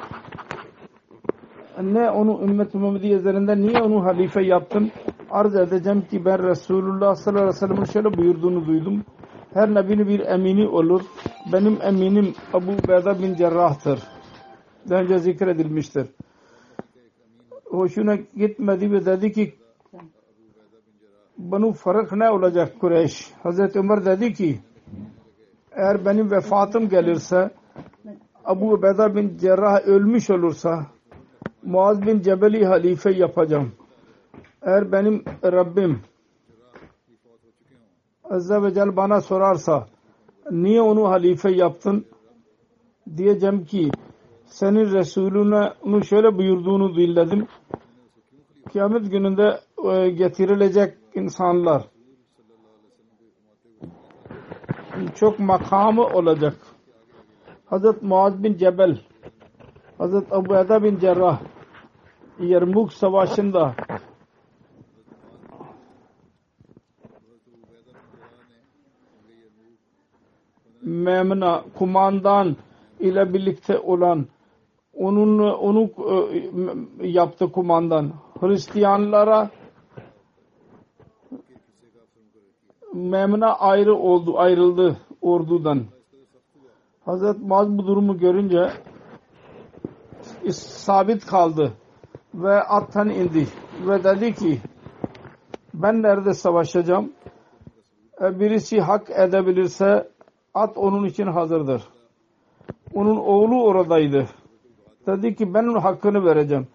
ne 1.82 2.10
onu 2.10 2.40
ümmet 2.42 2.74
Muhammedi 2.74 3.12
üzerinde 3.12 3.56
niye 3.56 3.82
onu 3.82 4.04
halife 4.04 4.42
yaptın? 4.42 4.90
Arz 5.30 5.56
edeceğim 5.56 6.02
ki 6.10 6.24
ben 6.24 6.48
Resulullah 6.48 7.14
sallallahu 7.14 7.42
aleyhi 7.42 7.56
ve 7.56 7.58
sellem'in 7.58 7.84
şöyle 7.84 8.16
buyurduğunu 8.16 8.66
duydum. 8.66 9.02
Her 9.54 9.74
nebinin 9.74 10.08
bir 10.08 10.20
emini 10.20 10.68
olur. 10.68 11.02
Benim 11.52 11.78
eminim 11.82 12.34
Abu 12.52 12.72
Beda 12.88 13.18
bin 13.22 13.34
Cerrah'tır. 13.34 14.02
Daha 14.90 15.00
önce 15.00 15.18
zikredilmiştir. 15.18 16.06
Hoşuna 17.72 18.16
gitmedi 18.36 18.92
ve 18.92 19.06
dedi 19.06 19.32
ki 19.32 19.54
bunu 21.38 21.72
fark 21.72 22.12
ne 22.12 22.30
olacak 22.30 22.80
Kureyş? 22.80 23.30
Hazreti 23.42 23.78
Ömer 23.78 24.04
dedi 24.04 24.32
ki 24.32 24.60
eğer 25.72 26.04
benim 26.04 26.30
vefatım 26.30 26.88
gelirse 26.88 27.50
Abu 28.44 28.72
Ubeyda 28.72 29.14
bin 29.14 29.36
Cerrah 29.36 29.86
ölmüş 29.86 30.30
olursa 30.30 30.86
Muaz 31.62 32.06
bin 32.06 32.20
Cebel'i 32.20 32.66
halife 32.66 33.10
yapacağım. 33.10 33.72
Eğer 34.62 34.92
benim 34.92 35.24
Rabbim 35.44 36.00
Azze 38.24 38.62
ve 38.62 38.74
Celle 38.74 38.96
bana 38.96 39.20
sorarsa 39.20 39.86
niye 40.50 40.80
onu 40.80 41.08
halife 41.08 41.50
yaptın 41.50 42.06
diyeceğim 43.16 43.64
ki 43.64 43.90
senin 44.52 44.92
Resulüne 44.92 45.72
onu 45.82 46.04
şöyle 46.04 46.38
buyurduğunu 46.38 46.96
dinledim. 46.96 47.46
Kıyamet 48.72 49.10
gününde 49.10 49.60
e, 49.92 50.10
getirilecek 50.10 50.94
insanlar 51.14 51.82
çok 55.14 55.38
makamı 55.38 56.02
olacak. 56.02 56.54
Hazret 57.66 58.02
Muaz 58.02 58.42
bin 58.42 58.56
Cebel 58.56 59.00
Hazret 59.98 60.32
Abu 60.32 60.56
Eda 60.56 60.82
bin 60.82 60.98
Cerrah 60.98 61.40
Yermuk 62.40 62.92
Savaşı'nda 62.92 63.74
Memna 70.82 71.64
kumandan 71.78 72.56
ile 73.00 73.34
birlikte 73.34 73.78
olan 73.78 74.26
onun 74.94 75.38
onu 75.38 75.90
e, 77.00 77.08
yaptı 77.08 77.52
kumandan. 77.52 78.12
Hristiyanlara 78.40 79.50
Memna 82.94 83.54
ayrı 83.54 83.94
oldu 83.94 84.38
ayrıldı 84.38 84.96
ordudan. 85.20 85.84
Hazret 87.04 87.38
Muaz 87.38 87.68
bu 87.68 87.86
durumu 87.86 88.18
görünce 88.18 88.70
sabit 90.50 91.26
kaldı 91.26 91.72
ve 92.34 92.62
attan 92.62 93.08
indi 93.08 93.46
ve 93.86 94.04
dedi 94.04 94.34
ki 94.34 94.60
ben 95.74 96.02
nerede 96.02 96.34
savaşacağım? 96.34 97.12
E, 98.22 98.40
birisi 98.40 98.80
hak 98.80 99.10
edebilirse 99.10 100.08
at 100.54 100.76
onun 100.76 101.04
için 101.04 101.26
hazırdır. 101.26 101.82
Onun 102.94 103.16
oğlu 103.16 103.64
oradaydı 103.64 104.26
dedi 105.06 105.34
ki 105.34 105.54
ben 105.54 105.74
hakkını 105.74 106.24
vereceğim 106.24 106.66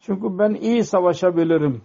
çünkü 0.00 0.38
ben 0.38 0.54
iyi 0.54 0.84
savaşabilirim 0.84 1.82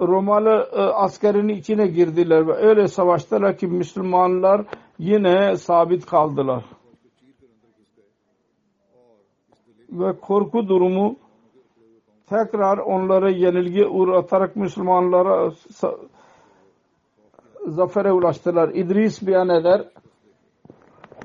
Romalı 0.00 0.68
e, 0.72 0.80
askerin 0.80 1.48
içine 1.48 1.86
girdiler 1.86 2.48
ve 2.48 2.52
öyle 2.52 2.88
savaştılar 2.88 3.56
ki 3.56 3.66
Müslümanlar 3.66 4.64
yine 4.98 5.56
sabit 5.56 6.06
kaldılar. 6.06 6.64
Ve 9.90 10.12
korku 10.20 10.68
durumu 10.68 11.16
tekrar 12.28 12.78
onlara 12.78 13.30
yenilgi 13.30 13.86
uğratarak 13.86 14.56
Müslümanlara 14.56 15.50
zafere 17.66 18.12
ulaştılar. 18.12 18.68
İdris 18.68 19.26
beyan 19.26 19.48
eder. 19.48 19.88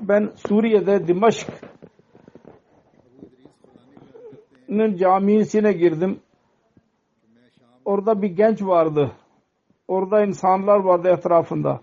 Ben 0.02 0.30
Suriye'de 0.48 1.08
Dimaşk'ın 4.72 4.96
camisine 4.96 5.72
girdim 5.72 6.20
orada 7.84 8.22
bir 8.22 8.28
genç 8.28 8.62
vardı. 8.62 9.12
Orada 9.88 10.24
insanlar 10.24 10.76
vardı 10.76 11.08
etrafında. 11.08 11.80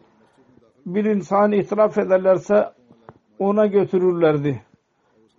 Bir 0.86 1.06
insan 1.06 1.52
itiraf 1.52 1.98
ederlerse 1.98 2.70
ona 3.40 3.66
götürürlerdi. 3.66 4.62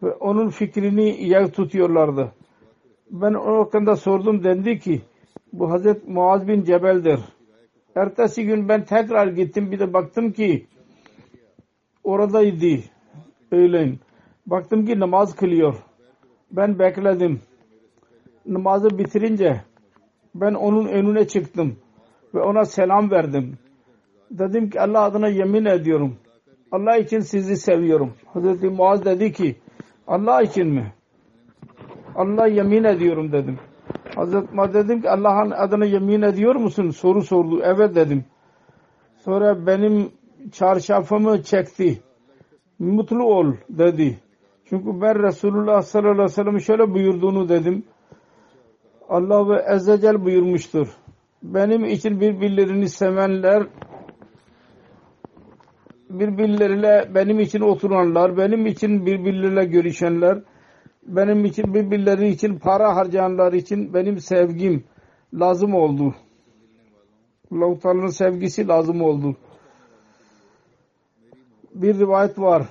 Ve 0.02 0.12
onun 0.12 0.48
fikrini 0.48 1.24
yer 1.24 1.52
tutuyorlardı. 1.52 2.32
Ben 3.10 3.34
o 3.34 3.58
hakkında 3.58 3.96
sordum 3.96 4.44
dendi 4.44 4.78
ki 4.78 5.02
bu 5.52 5.70
Hazret 5.70 6.08
Muaz 6.08 6.48
bin 6.48 6.64
Cebel'dir. 6.64 7.20
Ertesi 7.94 8.44
gün 8.44 8.68
ben 8.68 8.84
tekrar 8.84 9.26
gittim 9.26 9.70
bir 9.72 9.78
de 9.78 9.92
baktım 9.92 10.32
ki 10.32 10.66
oradaydı 12.04 12.80
öğlen. 13.52 13.98
Baktım 14.46 14.86
ki 14.86 15.00
namaz 15.00 15.36
kılıyor. 15.36 15.89
Ben 16.52 16.78
bekledim. 16.78 17.40
Namazı 18.46 18.98
bitirince 18.98 19.60
ben 20.34 20.54
onun 20.54 20.86
önüne 20.86 21.28
çıktım 21.28 21.76
ve 22.34 22.40
ona 22.40 22.64
selam 22.64 23.10
verdim. 23.10 23.58
Dedim 24.30 24.70
ki 24.70 24.80
Allah 24.80 25.02
adına 25.02 25.28
yemin 25.28 25.64
ediyorum. 25.64 26.16
Allah 26.72 26.96
için 26.96 27.20
sizi 27.20 27.56
seviyorum. 27.56 28.14
Hazreti 28.26 28.68
Muaz 28.68 29.04
dedi 29.04 29.32
ki 29.32 29.56
Allah 30.06 30.42
için 30.42 30.66
mi? 30.68 30.92
Allah 32.14 32.46
yemin 32.46 32.84
ediyorum 32.84 33.32
dedim. 33.32 33.58
Hazreti 34.14 34.54
Muaz 34.54 34.74
dedim 34.74 35.02
ki 35.02 35.10
Allah'ın 35.10 35.50
adına 35.50 35.84
yemin 35.84 36.22
ediyor 36.22 36.54
musun? 36.54 36.90
Soru 36.90 37.22
sordu. 37.22 37.60
Evet 37.64 37.94
dedim. 37.94 38.24
Sonra 39.16 39.66
benim 39.66 40.10
çarşafımı 40.52 41.42
çekti. 41.42 42.02
Mutlu 42.78 43.24
ol 43.24 43.52
dedi. 43.68 44.18
Çünkü 44.70 45.00
ben 45.00 45.22
Resulullah 45.22 45.83
sallallahu 45.83 46.12
aleyhi 46.12 46.24
ve 46.24 46.28
sellem 46.28 46.61
şöyle 46.61 46.94
buyurduğunu 46.94 47.48
dedim. 47.48 47.85
Allah 49.09 49.48
ve 49.48 49.74
Ezzecel 49.74 50.24
buyurmuştur. 50.24 50.88
Benim 51.42 51.85
için 51.85 52.20
birbirlerini 52.20 52.88
sevenler 52.88 53.66
birbirleriyle 56.11 57.11
benim 57.14 57.40
için 57.40 57.61
oturanlar, 57.61 58.37
benim 58.37 58.66
için 58.66 59.06
birbirleriyle 59.06 59.64
görüşenler, 59.64 60.38
benim 61.02 61.44
için 61.44 61.74
birbirleri 61.74 62.28
için 62.28 62.59
para 62.59 62.96
harcayanlar 62.96 63.52
için 63.52 63.94
benim 63.94 64.20
sevgim 64.20 64.85
lazım 65.35 65.74
oldu. 65.74 66.14
Allah-u 67.52 68.12
sevgisi 68.12 68.68
lazım 68.68 69.02
oldu. 69.02 69.37
Bir 71.74 71.98
rivayet 71.98 72.38
var. 72.38 72.66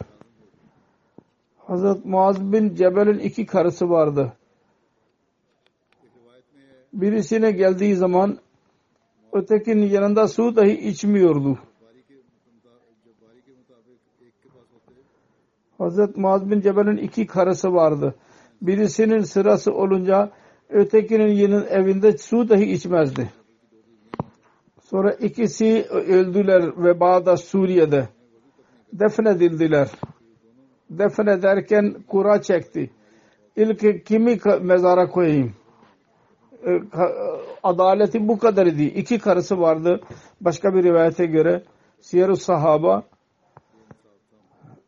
Hazret 1.70 2.06
Muaz 2.06 2.52
bin 2.52 2.76
Cebel'in 2.76 3.20
iki 3.20 3.46
karısı 3.46 3.90
vardı 3.90 4.34
birisine 6.94 7.52
geldiği 7.52 7.96
zaman 7.96 8.38
ötekinin 9.34 9.88
yanında 9.88 10.28
su 10.28 10.56
dahi 10.56 10.72
içmiyordu. 10.72 11.60
Hazret 15.78 16.18
Muaz 16.18 16.52
bin 16.52 16.62
Cebel'in 16.62 16.98
iki 16.98 17.28
karısı 17.28 17.74
vardı. 17.74 18.16
Birisinin 18.62 19.24
sırası 19.24 19.74
olunca 19.74 20.32
ötekinin 20.70 21.66
evinde 21.70 22.18
su 22.18 22.50
dahi 22.50 22.72
içmezdi. 22.72 23.30
Sonra 24.82 25.12
ikisi 25.12 25.86
öldüler 25.90 26.84
ve 26.84 27.00
Bağda 27.00 27.38
Suriye'de. 27.38 28.08
Defnedildiler. 28.94 29.90
Defnederken 30.90 31.96
kura 32.08 32.42
çekti. 32.42 32.90
İlk 33.56 34.06
kimi 34.06 34.40
mezara 34.62 35.10
koyayım? 35.10 35.54
E, 36.68 36.80
adaleti 37.64 38.28
bu 38.28 38.40
kadar 38.40 38.66
idi. 38.66 38.84
İki 38.84 39.20
karısı 39.20 39.60
vardı. 39.60 40.02
Başka 40.42 40.74
bir 40.74 40.84
rivayete 40.84 41.26
göre 41.26 41.64
siyer 42.00 42.34
sahaba 42.34 43.04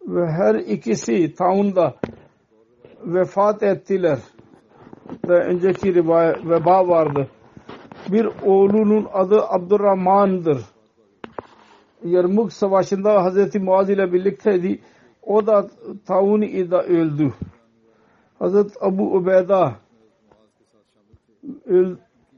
ve 0.07 0.31
her 0.31 0.55
ikisi 0.55 1.33
taunda 1.35 1.95
vefat 3.05 3.63
ettiler. 3.63 4.19
Ve 5.27 5.33
önceki 5.33 5.93
rivayet 5.93 6.45
veba 6.45 6.87
vardı. 6.87 7.27
Bir 8.11 8.29
oğlunun 8.45 9.07
adı 9.13 9.41
Abdurrahman'dır. 9.47 10.61
Yarmuk 12.03 12.53
Savaşı'nda 12.53 13.23
Hazreti 13.23 13.59
Muaz 13.59 13.89
ile 13.89 14.13
birlikteydi. 14.13 14.79
O 15.21 15.47
da 15.47 15.67
taun 16.05 16.41
ida 16.41 16.83
öldü. 16.83 17.33
Hazreti 18.39 18.73
Abu 18.81 19.15
Ubeyda 19.15 19.75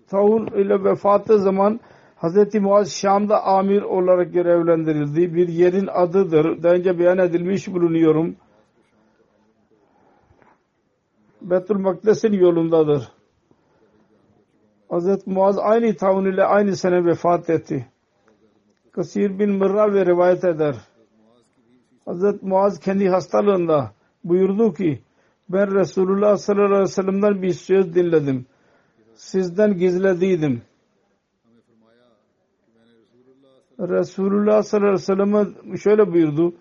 taun 0.08 0.48
ile 0.48 0.84
vefatı 0.84 1.40
zaman 1.40 1.80
Hz. 2.24 2.56
Muaz 2.56 2.92
Şam'da 2.92 3.44
amir 3.44 3.82
olarak 3.82 4.34
görevlendirildi. 4.34 5.36
Bir 5.36 5.48
yerin 5.48 5.88
adıdır. 5.88 6.64
Daha 6.64 6.74
önce 6.74 7.00
beyan 7.00 7.18
edilmiş 7.18 7.68
bulunuyorum. 7.68 8.36
Betül 11.42 11.76
Makdes'in 11.76 12.34
yolundadır. 12.34 13.12
Hz. 14.92 15.28
Muaz 15.28 15.58
aynı 15.60 15.96
taun 15.96 16.26
ile 16.26 16.44
aynı 16.44 16.76
sene 16.76 17.06
vefat 17.06 17.50
etti. 17.50 17.88
Kasir 18.92 19.40
bin 19.40 19.52
Mırra 19.52 19.94
ve 19.94 20.06
rivayet 20.06 20.44
eder. 20.44 20.76
Hz. 22.08 22.44
Muaz 22.44 22.80
kendi 22.80 23.10
hastalığında 23.10 23.92
buyurdu 24.24 24.74
ki 24.74 25.02
ben 25.50 25.76
Resulullah 25.76 26.38
sallallahu 26.38 26.66
aleyhi 26.66 26.82
ve 26.82 26.88
sellem'den 26.88 27.42
bir 27.42 27.54
söz 27.54 27.96
dinledim. 27.96 28.46
Sizden 29.16 29.78
gizlediydim. 29.78 30.62
Resulullah 33.80 34.64
sallallahu 34.64 34.90
aleyhi 34.90 35.02
ve 35.02 35.48
sellem 35.48 35.78
şöyle 35.78 36.14
buyurdu. 36.14 36.54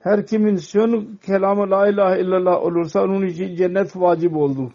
Her 0.00 0.26
kimin 0.26 0.56
son 0.56 1.18
kelamı 1.26 1.70
la 1.70 1.88
ilahe 1.88 2.20
illallah 2.20 2.62
olursa 2.62 3.02
onun 3.02 3.26
için 3.26 3.56
cennet 3.56 3.96
vacip 3.96 4.36
oldu. 4.36 4.72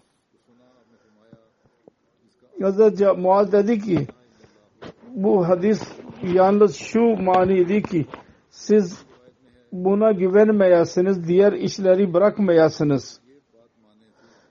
Hazreti 2.61 3.05
Muaz 3.05 3.51
dedi 3.51 3.79
ki 3.79 4.07
bu 5.15 5.47
hadis 5.47 5.81
yalnız 6.23 6.75
şu 6.75 6.99
maniydi 6.99 7.83
ki 7.83 8.05
siz 8.49 9.06
buna 9.71 10.11
güvenmeyasınız, 10.11 11.27
diğer 11.27 11.53
işleri 11.53 12.13
bırakmayasınız. 12.13 13.19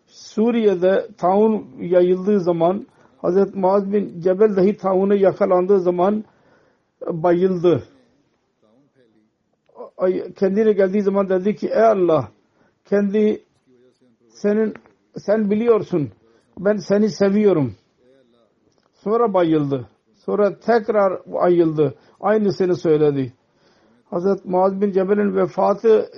Suriye'de 0.06 1.08
taun 1.18 1.66
yayıldığı 1.80 2.40
zaman 2.40 2.86
Hz. 3.22 3.54
Muaz 3.54 3.92
bin 3.92 4.20
Cebel 4.20 4.56
dahi 4.56 4.76
taunu 4.76 5.14
yakalandığı 5.14 5.80
zaman 5.80 6.24
bayıldı. 7.06 7.82
Kendine 10.36 10.72
geldiği 10.72 11.02
zaman 11.02 11.28
dedi 11.28 11.56
ki 11.56 11.68
ey 11.68 11.82
Allah 11.82 12.28
kendi 12.84 13.42
senin 14.28 14.74
sen 15.16 15.50
biliyorsun 15.50 16.10
ben 16.58 16.76
seni 16.76 17.10
seviyorum. 17.10 17.74
Sonra 18.92 19.34
bayıldı. 19.34 19.88
Sonra 20.14 20.58
tekrar 20.58 21.20
ayıldı. 21.34 21.94
Aynısını 22.20 22.76
söyledi. 22.76 23.32
Hazret 24.10 24.44
Muaz 24.44 24.80
bin 24.80 24.92
Cebel'in 24.92 25.36
vefatı 25.36 26.10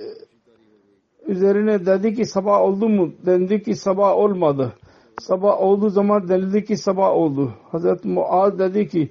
üzerine 1.27 1.85
dedi 1.85 2.13
ki 2.13 2.25
sabah 2.25 2.61
oldu 2.61 2.89
mu? 2.89 3.13
Dendi 3.25 3.63
ki 3.63 3.75
sabah 3.75 4.17
olmadı. 4.17 4.73
Sabah 5.19 5.61
olduğu 5.61 5.89
zaman 5.89 6.27
denildi 6.29 6.65
ki 6.65 6.77
sabah 6.77 7.09
oldu. 7.11 7.53
Hazret 7.71 8.05
Muaz 8.05 8.59
dedi 8.59 8.87
ki 8.87 9.09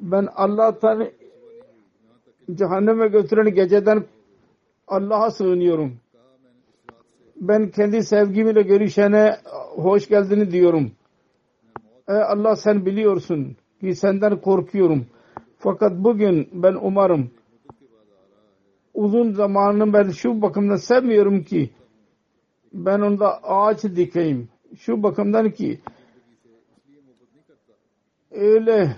ben 0.00 0.28
Allah'tan 0.34 1.08
cehenneme 2.54 3.08
götüren 3.08 3.54
geceden 3.54 4.04
Allah'a 4.88 5.30
sığınıyorum. 5.30 5.92
Ben 7.36 7.70
kendi 7.70 8.02
sevgimle 8.02 8.62
görüşene 8.62 9.36
hoş 9.76 10.08
geldin 10.08 10.50
diyorum. 10.50 10.90
Ey 12.08 12.22
Allah 12.22 12.56
sen 12.56 12.86
biliyorsun 12.86 13.56
ki 13.80 13.94
senden 13.94 14.40
korkuyorum. 14.40 15.06
Fakat 15.58 15.92
bugün 15.92 16.48
ben 16.52 16.74
umarım 16.82 17.30
uzun 18.96 19.32
zamanını 19.32 19.92
ben 19.92 20.10
şu 20.10 20.42
bakımdan 20.42 20.76
sevmiyorum 20.76 21.42
ki 21.42 21.70
ben 22.72 23.00
onda 23.00 23.42
ağaç 23.44 23.84
dikeyim. 23.84 24.48
Şu 24.78 25.02
bakımdan 25.02 25.50
ki 25.50 25.80
öyle 28.30 28.96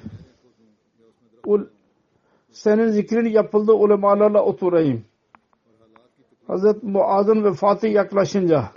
senin 2.50 2.88
zikrin 2.88 3.28
yapıldığı 3.28 3.72
ulemalarla 3.72 4.44
oturayım. 4.44 5.04
Hazret 6.46 6.82
Muaz'ın 6.82 7.44
vefatı 7.44 7.86
yaklaşınca 7.86 8.70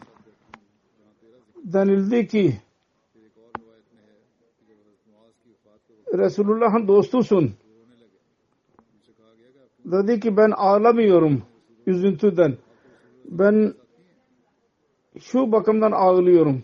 denildi 1.63 2.27
ki 2.27 2.57
Resulullah'ın 6.13 6.87
dostusun. 6.87 7.53
Dedi 9.85 10.19
ki 10.19 10.37
ben 10.37 10.51
ağlamıyorum 10.51 11.43
üzüntüden. 11.87 12.57
Ben 13.25 13.73
şu 15.19 15.51
bakımdan 15.51 15.91
ağlıyorum. 15.91 16.63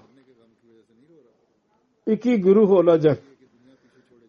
İki 2.07 2.41
güruh 2.41 2.71
olacak. 2.71 3.23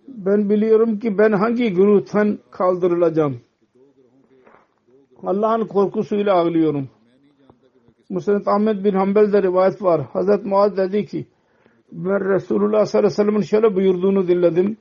Ben 0.08 0.50
biliyorum 0.50 0.98
ki 0.98 1.18
ben 1.18 1.32
hangi 1.32 1.72
güruhtan 1.72 2.38
kaldırılacağım. 2.50 3.40
Allah'ın 5.22 5.66
korkusuyla 5.66 6.34
ağlıyorum. 6.34 6.88
Musned 8.10 8.46
Ahmet 8.46 8.84
bin 8.84 8.94
Hanbel'de 8.94 9.42
rivayet 9.42 9.82
var. 9.82 10.06
Hazret 10.12 10.46
Muaz 10.46 10.76
dedi 10.76 11.06
ki 11.06 11.26
ben 11.92 12.34
Resulullah 12.34 12.86
sallallahu 12.86 13.06
aleyhi 13.06 13.20
ve 13.20 13.24
sellem'in 13.24 13.42
şöyle 13.42 13.74
buyurduğunu 13.76 14.28
dinledim. 14.28 14.76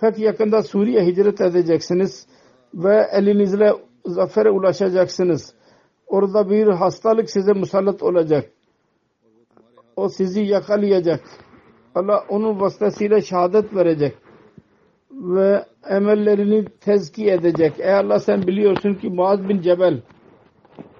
Pek 0.00 0.18
yakında 0.18 0.62
Suriye 0.62 1.06
hicret 1.06 1.40
edeceksiniz 1.40 2.26
ve 2.74 3.08
elinizle 3.12 3.72
zafere 4.06 4.50
ulaşacaksınız. 4.50 5.54
Orada 6.06 6.50
bir 6.50 6.66
hastalık 6.66 7.30
size 7.30 7.52
musallat 7.52 8.02
olacak. 8.02 8.50
O 9.96 10.08
sizi 10.08 10.40
yakalayacak. 10.40 11.20
Allah 11.94 12.24
onun 12.28 12.60
vasıtasıyla 12.60 13.20
şehadet 13.20 13.74
verecek. 13.74 14.14
Ve 15.10 15.64
emellerini 15.88 16.64
tezki 16.80 17.30
edecek. 17.30 17.72
Ey 17.78 17.94
Allah 17.94 18.18
sen 18.18 18.46
biliyorsun 18.46 18.94
ki 18.94 19.08
Muaz 19.08 19.48
bin 19.48 19.60
Cebel 19.60 20.02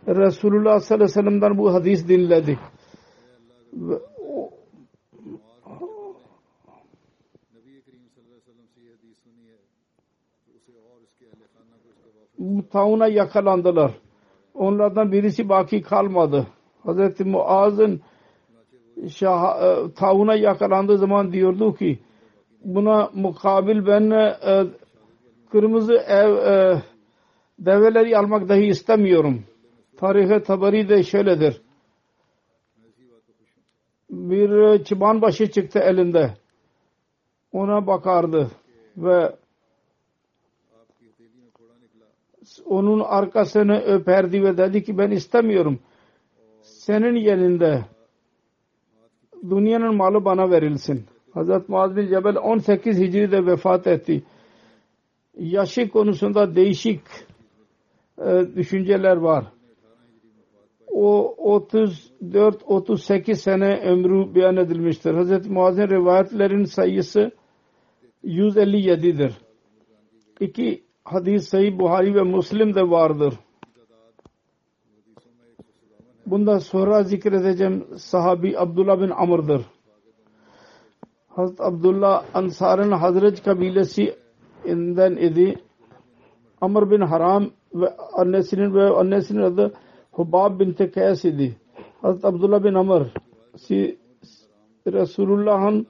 Resulullah 0.09 0.81
sallallahu 0.81 1.05
aleyhi 1.05 1.19
ve 1.19 1.23
sellem'den 1.23 1.59
bu 1.59 1.75
hadis 1.75 2.09
dinledi. 2.09 2.59
Tauna 12.73 13.07
yakalandılar. 13.07 13.93
Onlardan 14.55 15.13
birisi 15.13 15.49
baki 15.49 15.83
kalmadı. 15.83 16.47
Hazreti 16.83 17.25
Muaz'ın 17.25 18.01
e, 18.97 19.27
tauna 19.97 20.35
yakalandığı 20.35 20.99
zaman 20.99 21.33
diyordu 21.33 21.75
ki 21.75 21.99
buna 22.65 23.11
mukabil 23.15 23.87
ben 23.87 24.11
e, 24.11 24.67
kırmızı 25.51 25.95
ev 25.95 26.37
e, 26.37 26.83
develeri 27.59 28.19
almak 28.19 28.49
dahi 28.49 28.67
istemiyorum. 28.67 29.45
Tarihe 29.97 30.43
tabari 30.43 30.89
de 30.89 31.03
şöyledir. 31.03 31.63
Bir 34.11 34.85
çıban 34.85 35.23
başı 35.23 35.51
çıktı 35.51 35.79
elinde. 35.79 36.35
Ona 37.53 37.87
bakardı 37.87 38.51
ve 38.97 39.37
onun 42.65 43.01
arkasını 43.01 43.81
öperdi 43.81 44.43
ve 44.45 44.57
dedi 44.57 44.85
ki 44.85 44.99
ben 44.99 45.11
istemiyorum. 45.11 45.79
Senin 46.63 47.15
yerinde 47.15 47.85
dünyanın 49.51 49.97
malı 49.97 50.25
bana 50.25 50.51
verilsin. 50.51 51.05
Hazret 51.35 51.69
Muaz 51.69 51.97
bin 51.97 52.09
Cebel 52.09 52.37
18 52.37 52.99
Hicri'de 52.99 53.47
vefat 53.47 53.87
etti. 53.87 54.23
Yaşı 55.39 55.89
konusunda 55.89 56.55
değişik 56.55 57.01
e, 58.19 58.47
düşünceler 58.57 59.17
var. 59.17 59.45
O 60.89 61.35
34-38 62.23 63.35
sene 63.35 63.81
ömrü 63.81 64.35
beyan 64.35 64.57
edilmiştir. 64.57 65.15
Hazreti 65.15 65.51
Muaz'ın 65.51 65.89
rivayetlerin 65.89 66.65
sayısı 66.65 67.31
157'dir. 68.25 69.33
İki 70.41 70.86
hadis 71.07 71.49
Sahih 71.49 71.79
Buhari 71.79 72.15
ve 72.15 72.23
Müslim'de 72.23 72.91
vardır. 72.91 73.35
Bunda 76.27 76.61
sonra 76.61 77.03
zikredeceğim 77.03 77.99
sahabi 77.99 78.59
Abdullah 78.59 79.01
bin 79.01 79.11
Amr'dır. 79.11 79.63
Hazret 81.29 81.61
Abdullah 81.61 82.25
Ansar'ın 82.35 82.93
Hazret 82.93 83.43
kabilesinden 83.43 85.17
idi. 85.17 85.59
Amr 86.61 86.91
bin 86.91 87.01
Haram 87.01 87.51
ve 87.75 87.97
annesinin 87.97 88.75
ve 88.75 88.91
annesinin 88.91 89.43
adı 89.43 89.73
Hubab 90.13 90.61
bin 90.61 90.73
Kays 90.73 91.25
idi. 91.25 91.57
Hazret 92.03 92.25
Abdullah 92.25 92.65
bin 92.65 92.75
Amr 92.75 93.03
si, 93.57 93.99
Resulullah'ın 94.87 95.87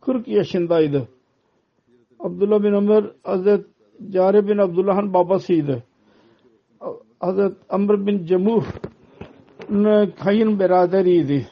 40 0.00 0.28
yaşındaydı. 0.28 1.08
Abdullah 2.20 2.62
bin 2.62 2.72
Ömer 2.72 3.04
Hazret 3.22 3.66
Cari 4.10 4.48
bin 4.48 4.58
Abdullah'ın 4.58 5.14
babasıydı. 5.14 5.82
Hazret 7.20 7.52
Amr 7.68 8.06
bin 8.06 8.26
Cemuh 8.26 8.64
kayın 10.18 10.58
beraderiydi. 10.58 11.46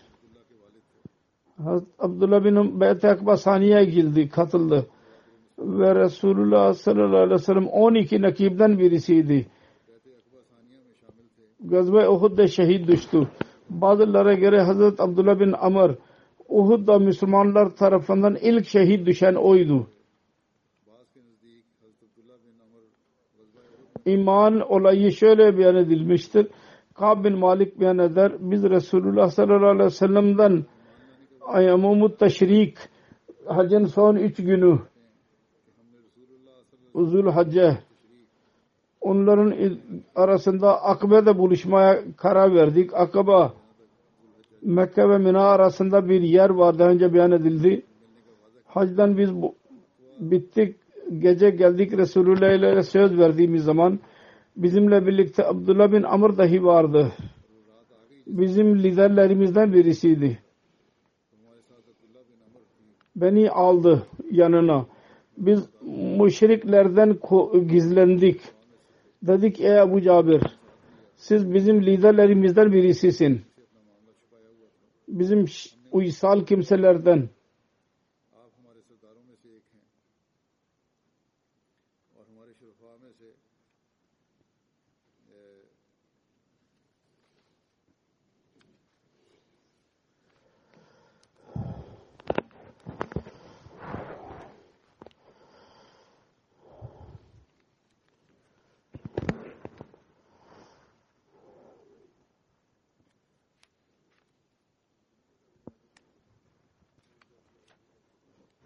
Abdullah 1.99 2.45
bin 2.45 2.81
Beyt-i 2.81 3.09
Akba 3.09 3.37
Saniye'ye 3.37 3.85
girdi, 3.85 4.29
katıldı. 4.29 4.87
Ve 5.59 5.95
Resulullah 5.95 6.75
sallallahu 6.75 7.17
aleyhi 7.17 7.31
ve 7.31 7.39
sellem 7.39 7.67
12 7.67 8.23
nakibden 8.23 8.79
birisiydi. 8.79 9.47
Gazve 11.61 12.09
Uhud'da 12.09 12.47
şehit 12.47 12.89
düştü. 12.89 13.29
Bazılara 13.71 14.35
göre 14.35 14.61
Hazreti 14.61 15.03
Abdullah 15.03 15.41
bin 15.41 15.53
Amr 15.53 15.91
Uhud'da 16.49 16.99
Müslümanlar 16.99 17.77
tarafından 17.77 18.37
ilk 18.37 18.67
şehit 18.67 19.07
düşen 19.07 19.35
oydu. 19.35 19.87
İman 24.07 24.61
olayı 24.73 25.13
şöyle 25.13 25.59
beyan 25.59 25.77
edilmiştir. 25.77 26.47
Kab 26.95 27.25
bin 27.25 27.39
Malik 27.39 27.81
beyan 27.81 27.99
eder. 27.99 28.33
Biz 28.39 28.65
Resulullah 28.65 29.31
sallallahu 29.31 29.67
aleyhi 29.67 29.87
ve 29.87 29.91
sellem'den 29.91 30.65
Ayyamumut 31.41 32.19
Teşrik 32.19 32.79
Hacın 33.47 33.85
son 33.85 34.17
üç 34.17 34.37
günü 34.37 34.79
Uzul 36.95 37.31
Hacce 37.31 37.79
onların 39.01 39.79
arasında 40.15 40.83
Akabe'de 40.83 41.39
buluşmaya 41.39 42.03
karar 42.17 42.55
verdik. 42.55 42.95
Akaba 42.95 43.55
Mekke 44.63 45.09
ve 45.09 45.19
Mina 45.19 45.43
arasında 45.43 46.09
bir 46.09 46.21
yer 46.21 46.51
var. 46.51 46.79
Daha 46.79 46.89
önce 46.89 47.15
beyan 47.15 47.31
edildi. 47.31 47.83
Hacdan 48.65 49.19
biz 49.19 49.31
bittik. 50.21 50.77
Gece 51.19 51.51
geldik 51.51 51.93
Resulullah 51.99 52.51
ile 52.53 52.83
söz 52.83 53.19
verdiğimiz 53.19 53.65
zaman 53.65 54.01
bizimle 54.57 55.07
birlikte 55.07 55.47
Abdullah 55.47 55.93
bin 55.93 56.03
Amr 56.03 56.39
dahi 56.39 56.65
vardı. 56.65 57.13
Bizim 58.27 58.79
liderlerimizden 58.79 59.73
birisiydi. 59.73 60.39
Beni 63.17 63.51
aldı 63.51 64.07
yanına. 64.31 64.87
Biz 65.39 65.69
müşriklerden 66.21 67.19
gizlendik. 67.69 68.41
Dedik 69.23 69.61
ey 69.61 69.79
Ebu 69.83 70.01
Cabir 70.01 70.43
siz 71.17 71.55
bizim 71.55 71.83
liderlerimizden 71.87 72.73
birisisin. 72.73 73.41
Bizim 75.09 75.45
uysal 75.93 76.45
kimselerden 76.45 77.29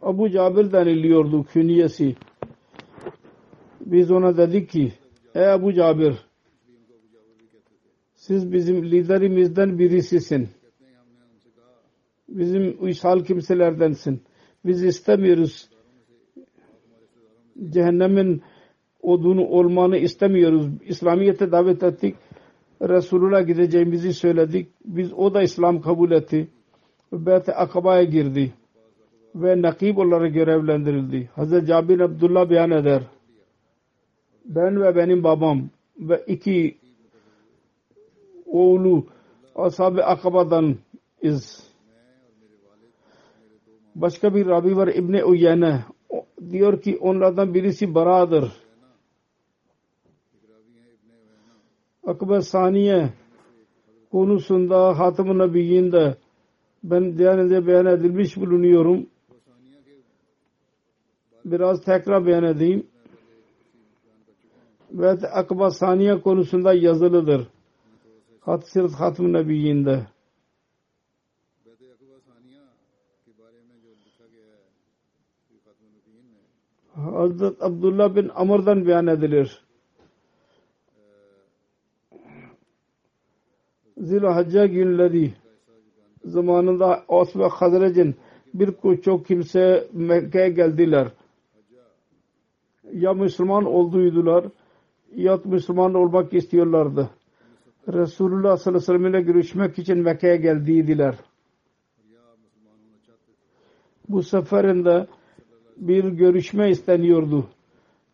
Abu 0.09 0.29
Cabir 0.31 0.73
deniliyordu 0.73 1.45
künyesi. 1.45 2.17
Biz 3.81 4.11
ona 4.11 4.37
dedik 4.37 4.71
ki 4.71 4.93
ey 5.35 5.51
Abu 5.51 5.73
Cabir 5.73 6.15
siz 8.15 8.53
bizim 8.53 8.91
liderimizden 8.91 9.79
birisisin. 9.79 10.49
Bizim 12.29 12.77
uysal 12.81 13.25
kimselerdensin. 13.25 14.23
Biz 14.65 14.85
istemiyoruz. 14.85 15.69
Cehennemin 17.71 18.43
odunu 19.03 19.45
olmanı 19.47 19.97
istemiyoruz. 19.97 20.67
İslamiyet'e 20.83 21.53
davet 21.53 21.83
ettik. 21.83 22.15
Resulullah 22.83 23.47
gideceğimizi 23.47 24.13
söyledik. 24.13 24.69
Biz 24.85 25.13
o 25.13 25.35
da 25.35 25.43
İslam 25.43 25.81
kabul 25.81 26.11
etti. 26.11 26.49
Beyt-i 27.13 27.53
Akaba'ya 27.53 28.05
girdi 28.05 28.53
ve 29.43 29.63
nakib 29.63 29.97
olarak 29.97 30.35
görevlendirildi. 30.35 31.31
Hazreti 31.35 31.67
Cabir 31.67 32.01
Abdullah 32.01 32.51
beyan 32.51 32.71
eder. 32.71 33.03
Ben 34.45 34.81
ve 34.81 34.97
benim 34.97 35.25
babam 35.25 35.69
ve 35.99 36.25
iki 36.27 36.79
oğlu 38.47 39.07
Ashab-ı 39.55 40.05
Akaba'dan 40.05 40.77
iz. 41.23 41.69
Başka 43.95 44.35
bir 44.35 44.47
Rabi 44.47 44.77
var 44.77 44.89
İbni 44.89 45.25
Uyene. 45.25 45.85
Diyor 46.51 46.83
ki 46.83 46.99
onlardan 47.01 47.55
birisi 47.55 47.95
Bara'dır. 47.95 48.53
Akba 52.07 52.41
Saniye 52.41 53.13
konusunda 54.11 54.99
Hatem-ı 54.99 55.39
Nebiyyin'de 55.39 56.17
ben 56.85 57.19
Diyanet'e 57.19 57.67
beyan 57.67 57.87
edilmiş 57.87 58.37
bulunuyorum 58.37 59.07
biraz 61.51 61.83
tekrar 61.83 62.27
beyan 62.27 62.45
edeyim. 62.45 62.87
Ve 64.93 65.09
Akba 65.11 65.71
Saniye 65.71 66.21
konusunda 66.21 66.75
yazılıdır. 66.75 67.49
Hat 68.41 68.69
Sirat 68.69 68.93
Hatım 68.93 69.33
Nebiyyinde. 69.33 70.07
Hazret 76.95 77.63
Abdullah 77.63 78.17
bin 78.17 78.31
Amr'dan 78.35 78.87
beyan 78.87 79.07
edilir. 79.07 79.63
Zilhacca 83.99 84.67
günleri 84.67 85.33
zamanında 86.25 87.05
Os 87.09 87.37
ve 87.37 87.49
Hazrec'in 87.49 88.17
bir 88.55 89.01
çok 89.01 89.27
kimse 89.27 89.89
Mekke'ye 89.93 90.49
geldiler 90.49 91.09
ya 92.93 93.15
Müslüman 93.15 93.65
olduydular 93.65 94.45
ya 95.17 95.39
Müslüman 95.45 95.95
olmak 95.95 96.35
istiyorlardı. 96.35 97.11
Resulullah 97.89 98.57
sallallahu 98.57 98.69
aleyhi 98.69 98.77
ve 98.77 98.99
sellem 98.99 99.07
ile 99.07 99.21
görüşmek 99.21 99.79
için 99.79 99.99
Mekke'ye 99.99 100.37
geldiydiler. 100.37 101.15
Bu 104.09 104.23
seferinde 104.23 105.07
bir 105.77 106.05
görüşme 106.05 106.71
isteniyordu. 106.71 107.47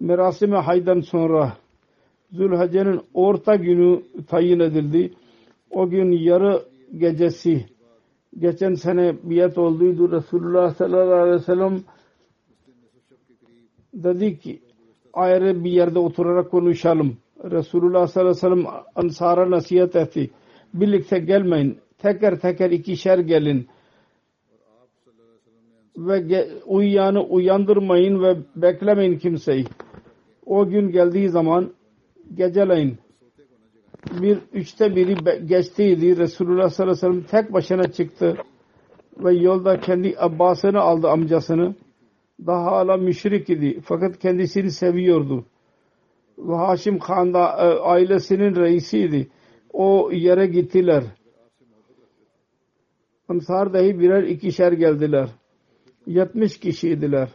Merasime 0.00 0.56
haydan 0.56 1.00
sonra 1.00 1.52
Zülhace'nin 2.32 3.00
orta 3.14 3.54
günü 3.56 4.02
tayin 4.28 4.60
edildi. 4.60 5.14
O 5.70 5.88
gün 5.88 6.12
yarı 6.12 6.62
gecesi 6.98 7.66
geçen 8.38 8.74
sene 8.74 9.14
biyet 9.22 9.58
olduydu. 9.58 10.12
Resulullah 10.12 10.74
sallallahu 10.74 11.14
aleyhi 11.14 11.36
ve 11.36 11.44
sellem 11.44 11.80
dedi 13.94 14.38
ki 14.38 14.63
ayrı 15.14 15.64
bir 15.64 15.70
yerde 15.70 15.98
oturarak 15.98 16.50
konuşalım. 16.50 17.16
Resulullah 17.44 18.06
sallallahu 18.06 18.46
aleyhi 18.46 18.56
ve 18.56 18.62
sellem 18.62 18.82
ansara 18.94 19.50
nasihat 19.50 19.96
etti. 19.96 20.30
Birlikte 20.74 21.18
gelmeyin. 21.18 21.78
Teker 21.98 22.40
teker 22.40 22.70
ikişer 22.70 23.18
gelin. 23.18 23.66
Ve 25.96 26.48
uyuyanı 26.66 27.22
uyandırmayın 27.22 28.22
ve 28.22 28.36
beklemeyin 28.56 29.18
kimseyi. 29.18 29.64
O 30.46 30.68
gün 30.68 30.92
geldiği 30.92 31.28
zaman 31.28 31.70
geceleyin 32.34 32.98
bir 34.12 34.38
üçte 34.52 34.96
biri 34.96 35.46
geçtiydi. 35.46 36.16
Resulullah 36.16 36.68
sallallahu 36.68 37.06
aleyhi 37.06 37.16
ve 37.16 37.28
sellem 37.28 37.42
tek 37.42 37.52
başına 37.52 37.92
çıktı 37.92 38.36
ve 39.18 39.34
yolda 39.34 39.80
kendi 39.80 40.14
Abbas'ını 40.18 40.80
aldı 40.80 41.08
amcasını 41.08 41.74
daha 42.46 42.64
hala 42.64 42.96
müşrik 42.96 43.50
idi. 43.50 43.80
Fakat 43.84 44.18
kendisini 44.18 44.70
seviyordu. 44.70 45.44
Ve 46.38 46.54
Haşim 46.54 46.98
Khan 46.98 47.34
da 47.34 47.44
e, 47.46 47.78
ailesinin 47.78 48.56
reisiydi. 48.56 49.28
O 49.72 50.10
yere 50.12 50.46
gittiler. 50.46 51.04
Ansar 53.28 53.72
dahi 53.72 54.00
birer 54.00 54.22
ikişer 54.22 54.72
geldiler. 54.72 55.28
70 56.06 56.60
kişiydiler. 56.60 57.28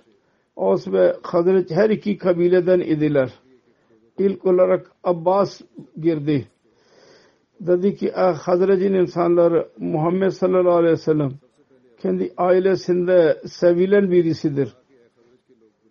Os 0.55 0.87
ve 0.87 1.15
Hazret 1.23 1.71
her 1.71 1.89
iki 1.89 2.17
kabileden 2.17 2.79
idiler. 2.79 3.33
İlk 4.17 4.45
olarak 4.45 4.91
Abbas 5.03 5.61
girdi. 6.01 6.47
Dedi 7.59 7.95
ki 7.95 8.11
ah 8.15 8.39
Hazret'in 8.39 8.93
insanları 8.93 9.69
Muhammed 9.77 10.29
sallallahu 10.29 10.75
aleyhi 10.75 10.93
ve 10.93 10.97
sellem 10.97 11.31
kendi 12.01 12.33
ailesinde 12.37 13.41
sevilen 13.45 14.11
birisidir 14.11 14.78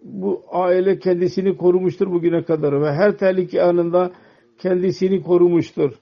bu 0.02 0.42
aile 0.50 0.98
kendisini 0.98 1.56
korumuştur 1.56 2.06
bugüne 2.12 2.42
kadar 2.42 2.82
ve 2.82 2.92
her 2.92 3.18
tehlike 3.18 3.62
anında 3.62 4.10
kendisini 4.58 5.22
korumuştur. 5.22 5.92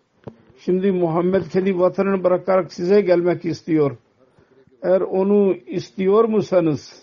Şimdi 0.59 0.93
Muhammed 0.93 1.43
kendi 1.53 1.79
vatanını 1.79 2.25
bırakarak 2.25 2.73
size 2.73 3.01
gelmek 3.01 3.45
istiyor. 3.45 3.97
eğer 4.83 5.01
onu 5.01 5.55
istiyor 5.55 6.25
musanız 6.25 7.03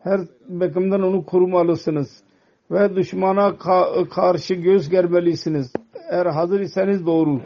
her 0.00 0.20
bakımdan 0.48 1.02
onu 1.02 1.24
korumalısınız 1.24 2.22
ve 2.70 2.96
düşmana 2.96 3.48
ka- 3.48 4.08
karşı 4.08 4.54
göz 4.54 4.88
germelisiniz. 4.88 5.72
Eğer 6.10 6.26
hazır 6.26 6.60
iseniz 6.60 7.06
doğru. 7.06 7.40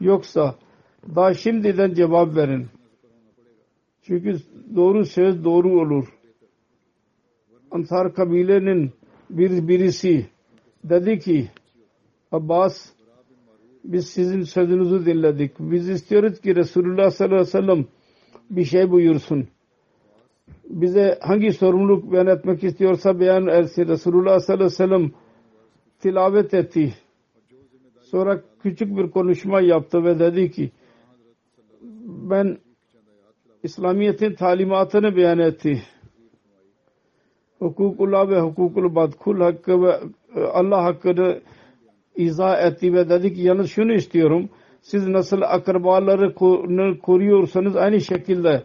Yoksa 0.00 0.54
daha 1.16 1.34
şimdiden 1.34 1.94
cevap 1.94 2.36
verin. 2.36 2.66
Çünkü 4.02 4.36
doğru 4.76 5.04
söz 5.04 5.44
doğru 5.44 5.80
olur. 5.80 6.17
Ansar 7.70 8.14
kabilenin 8.14 8.92
bir 9.30 9.68
birisi 9.68 10.26
dedi 10.84 11.18
ki 11.18 11.48
Abbas 12.32 12.92
biz 13.84 14.06
sizin 14.06 14.42
sözünüzü 14.42 15.06
dinledik. 15.06 15.52
Biz 15.60 15.88
istiyoruz 15.88 16.40
ki 16.40 16.56
Resulullah 16.56 17.10
sallallahu 17.10 17.34
aleyhi 17.34 17.48
ve 17.48 17.60
sellem 17.60 17.86
bir 18.50 18.64
şey 18.64 18.90
buyursun. 18.90 19.48
Bize 20.68 21.18
hangi 21.22 21.52
sorumluluk 21.52 22.12
beyan 22.12 22.26
etmek 22.26 22.64
istiyorsa 22.64 23.20
beyan 23.20 23.46
etsin. 23.46 23.88
Resulullah 23.88 24.40
sallallahu 24.40 24.64
aleyhi 24.64 24.72
ve 24.72 24.98
sellem 24.98 25.10
tilavet 26.00 26.54
etti. 26.54 26.94
Sonra 28.00 28.42
küçük 28.62 28.96
bir 28.96 29.10
konuşma 29.10 29.60
yaptı 29.60 30.04
ve 30.04 30.18
dedi 30.18 30.50
ki 30.50 30.70
ben 32.30 32.58
İslamiyet'in 33.62 34.34
talimatını 34.34 35.16
beyan 35.16 35.38
etti. 35.38 35.82
Hukukullah 37.58 38.28
ve 38.28 38.40
hukukul 38.40 38.94
bad 38.94 39.12
kul 39.12 39.40
hakkı 39.40 39.82
ve 39.82 40.00
Allah 40.52 40.84
hakkını 40.84 41.40
izah 42.16 42.62
etti 42.66 42.92
ve 42.92 43.08
dedi 43.08 43.34
ki 43.34 43.40
yalnız 43.40 43.70
şunu 43.70 43.92
istiyorum. 43.92 44.48
Siz 44.82 45.08
nasıl 45.08 45.42
akrabaları 45.42 46.34
koruyorsanız 47.02 47.76
aynı 47.76 48.00
şekilde 48.00 48.62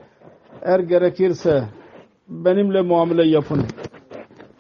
eğer 0.62 0.80
gerekirse 0.80 1.64
benimle 2.28 2.82
muamele 2.82 3.28
yapın. 3.28 3.62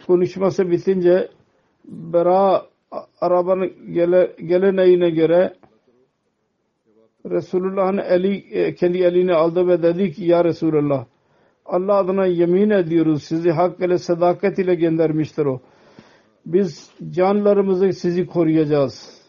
Konuşması 0.08 0.72
bitince 0.72 1.30
Bera 1.86 2.62
arabanın 3.22 3.94
gele, 3.94 4.36
geleneğine 4.46 5.10
göre 5.10 5.54
Resulullah'ın 7.30 7.98
eli 7.98 8.76
kendi 8.76 8.98
elini 8.98 9.34
aldı 9.34 9.68
ve 9.68 9.84
dedi 9.84 10.12
ki 10.12 10.26
ya 10.26 10.44
Resulullah 10.44 11.06
Allah 11.66 11.96
adına 11.96 12.26
yemin 12.26 12.70
ediyoruz 12.70 13.24
sizi 13.24 13.52
hak 13.52 13.80
ile 13.80 13.98
sadakat 13.98 14.60
ile 14.60 14.76
göndermiştir 14.76 15.46
o. 15.46 15.62
Biz 16.46 16.92
canlarımızı 17.10 17.94
sizi 17.94 18.26
koruyacağız. 18.28 19.24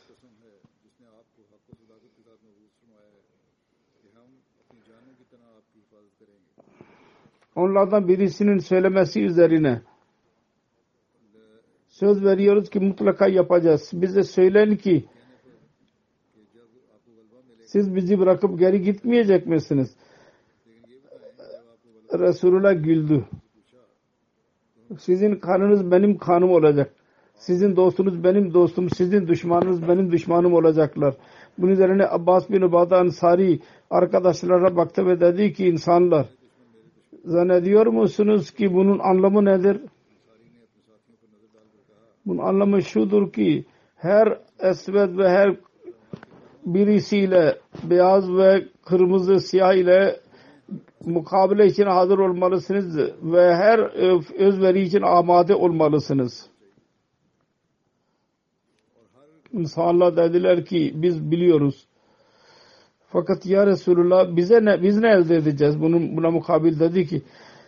Onlardan 7.57 8.09
birisinin 8.09 8.59
söylemesi 8.59 9.23
üzerine 9.23 9.83
söz 11.89 12.25
veriyoruz 12.25 12.71
ki 12.71 12.81
mutlaka 12.81 13.29
yapacağız. 13.29 13.91
Bize 13.93 14.23
söyleyin 14.23 14.77
ki 14.77 15.05
siz 17.67 17.95
bizi 17.95 18.19
bırakıp 18.19 18.59
geri 18.59 18.83
gitmeyecek 18.83 19.47
misiniz? 19.47 19.97
Resulullah 22.19 22.85
güldü. 22.85 23.25
Sizin 24.99 25.35
kanınız 25.35 25.91
benim 25.91 26.19
kanım 26.19 26.51
olacak. 26.51 26.95
Sizin 27.35 27.77
dostunuz 27.77 28.25
benim 28.25 28.55
dostum, 28.55 28.91
sizin 28.91 29.29
düşmanınız 29.29 29.89
benim 29.89 30.13
düşmanım 30.13 30.55
olacaklar. 30.55 31.15
Bunun 31.59 31.71
üzerine 31.71 32.07
Abbas 32.07 32.51
bin 32.51 32.63
Ubada 32.63 32.99
Ansari 32.99 33.61
arkadaşlara 33.91 34.77
baktı 34.77 35.07
ve 35.07 35.21
dedi 35.21 35.53
ki 35.53 35.67
insanlar 35.67 36.27
zannediyor 37.25 37.87
musunuz 37.87 38.51
ki 38.51 38.75
bunun 38.75 38.99
anlamı 38.99 39.45
nedir? 39.45 39.81
Bunun 42.27 42.43
anlamı 42.43 42.83
şudur 42.83 43.33
ki 43.33 43.65
her 43.97 44.39
esved 44.59 45.19
ve 45.19 45.29
her 45.29 45.57
birisiyle 46.67 47.59
beyaz 47.83 48.37
ve 48.37 48.69
kırmızı 48.85 49.41
siyah 49.41 49.75
ile 49.75 50.21
mukabele 51.05 51.67
için 51.67 51.87
hazır 51.87 52.19
olmalısınız 52.19 52.97
ve 53.23 53.55
her 53.55 53.79
özveri 54.39 54.83
için 54.83 55.03
amade 55.03 55.55
olmalısınız. 55.55 56.47
İnsanlar 59.53 60.17
dediler 60.17 60.65
ki 60.65 60.93
biz 60.95 61.31
biliyoruz. 61.31 61.87
Fakat 63.09 63.47
ya 63.47 63.67
Resulullah 63.67 64.37
bize 64.37 64.65
ne, 64.65 64.83
biz 64.83 64.99
ne 64.99 65.09
elde 65.09 65.37
edeceğiz? 65.37 65.81
Bunun, 65.81 66.17
buna 66.17 66.31
mukabil 66.31 66.81
dedi 66.81 67.07
ki 67.07 67.23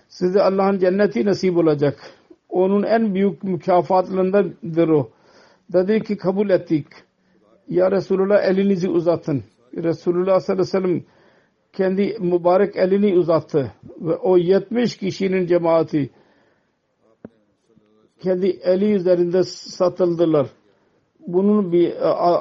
size 0.09 0.42
Allah'ın 0.42 0.78
cenneti 0.78 1.24
nasip 1.24 1.57
olacak. 1.57 1.99
Onun 2.49 2.82
en 2.82 3.14
büyük 3.14 3.44
mükafatlarındandır 3.44 4.88
o. 4.88 5.11
Dedi 5.72 6.03
ki 6.03 6.16
kabul 6.16 6.51
ettik. 6.51 6.86
Ya 7.68 7.90
Resulullah 7.90 8.44
elinizi 8.44 8.88
uzatın. 8.88 9.44
Resulullah 9.76 10.40
sallallahu 10.40 10.76
aleyhi 10.76 10.84
ve 10.84 10.88
sellem 10.88 11.16
kendi 11.77 12.16
mübarek 12.20 12.77
elini 12.77 13.18
uzattı. 13.18 13.72
Ve 14.01 14.16
o 14.16 14.37
70 14.37 14.97
kişinin 14.97 15.47
cemaati 15.47 16.11
kendi 18.20 18.47
eli 18.47 18.93
üzerinde 18.93 19.43
satıldılar. 19.45 20.47
Bunun 21.27 21.72
bir 21.72 21.93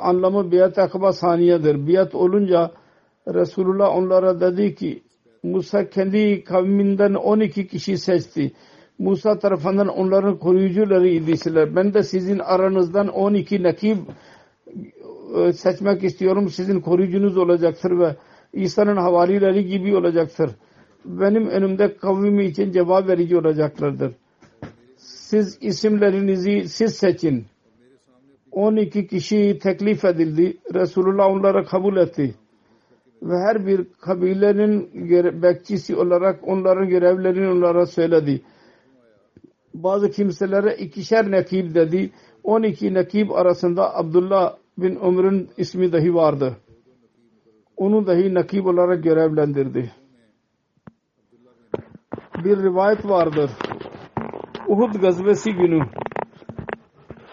anlamı 0.10 0.52
biat 0.52 0.78
akaba 0.78 1.14
saniyedir. 1.14 1.88
Biat 1.88 2.16
olunca 2.16 2.72
Resulullah 3.28 3.96
onlara 3.96 4.42
dedi 4.42 4.76
ki 4.76 5.04
Musa 5.44 5.90
kendi 5.90 6.44
kavminden 6.44 7.14
12 7.14 7.68
kişi 7.68 7.98
seçti. 7.98 8.52
Musa 9.00 9.40
tarafından 9.40 9.88
onların 9.88 10.40
koruyucuları 10.40 11.08
idisiler. 11.08 11.76
Ben 11.76 11.94
de 11.94 12.04
sizin 12.04 12.40
aranızdan 12.40 13.08
12 13.08 13.64
nakib 13.64 13.98
seçmek 15.54 16.04
istiyorum. 16.04 16.50
Sizin 16.50 16.82
koruyucunuz 16.82 17.38
olacaktır 17.38 18.00
ve 18.00 18.16
İsa'nın 18.56 18.97
havarileri 18.97 19.66
gibi 19.66 19.95
olacaktır. 19.95 20.51
Benim 21.06 21.47
önümde 21.47 21.97
kavmi 21.97 22.45
için 22.45 22.72
cevap 22.72 23.08
verici 23.08 23.38
olacaklardır. 23.38 24.14
Siz 24.97 25.58
isimlerinizi 25.62 26.70
siz 26.70 26.95
seçin. 26.95 27.45
12 28.51 29.08
kişi 29.08 29.60
teklif 29.62 30.06
edildi. 30.06 30.58
Resulullah 30.74 31.28
onlara 31.28 31.64
kabul 31.64 31.97
etti. 31.97 32.36
Ve 33.22 33.38
her 33.38 33.68
bir 33.68 33.88
kabilenin 34.01 34.89
bekçisi 35.41 35.95
olarak 35.95 36.47
onların 36.47 36.89
görevlerini 36.89 37.47
onlara 37.47 37.86
söyledi. 37.86 38.41
Bazı 39.74 40.12
kimselere 40.12 40.76
ikişer 40.76 41.32
nekib 41.32 41.76
dedi. 41.76 42.12
12 42.43 42.93
nekib 42.93 43.30
arasında 43.30 43.95
Abdullah 43.95 44.56
bin 44.78 44.95
Ömr'ün 44.95 45.49
ismi 45.58 45.91
dahi 45.91 46.16
vardı. 46.16 46.58
Onu 47.78 48.08
dahi 48.08 48.34
nakib 48.34 48.66
olarak 48.66 49.04
görevlendirdi. 49.04 49.92
Bir 52.44 52.58
rivayet 52.58 53.06
vardır. 53.06 53.52
Uhud 54.68 55.02
gazvesi 55.02 55.52
günü 55.54 55.86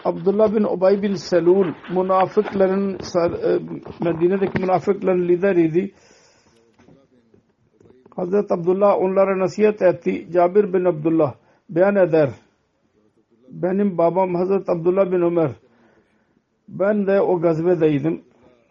Abdullah 0.05 0.55
bin 0.55 0.63
Ubay 0.63 1.01
bin 1.01 1.13
Selul 1.13 1.73
münafıkların 1.95 2.97
Medine'deki 4.03 4.61
münafıkların 4.61 5.27
lideriydi. 5.27 5.91
Hazreti 8.15 8.53
Abdullah 8.53 8.97
onlara 8.97 9.39
nasihat 9.39 9.81
etti. 9.81 10.27
Cabir 10.31 10.73
bin 10.73 10.85
Abdullah 10.85 11.33
beyan 11.69 11.95
eder. 11.95 12.29
Benim 13.49 13.97
babam 13.97 14.35
Hazreti 14.35 14.71
Abdullah 14.71 15.11
bin 15.11 15.21
Ömer. 15.21 15.51
Ben 16.67 17.07
de 17.07 17.21
o 17.21 17.41
gazvedeydim. 17.41 18.21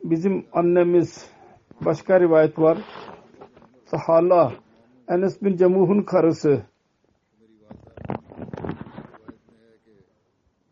Bizim 0.05 0.45
annemiz 0.53 1.32
başka 1.85 2.20
rivayet 2.20 2.59
var. 2.59 2.78
Sahala 3.85 4.53
Enes 5.09 5.43
bin 5.43 5.57
Cemuh'un 5.57 6.03
karısı 6.03 6.62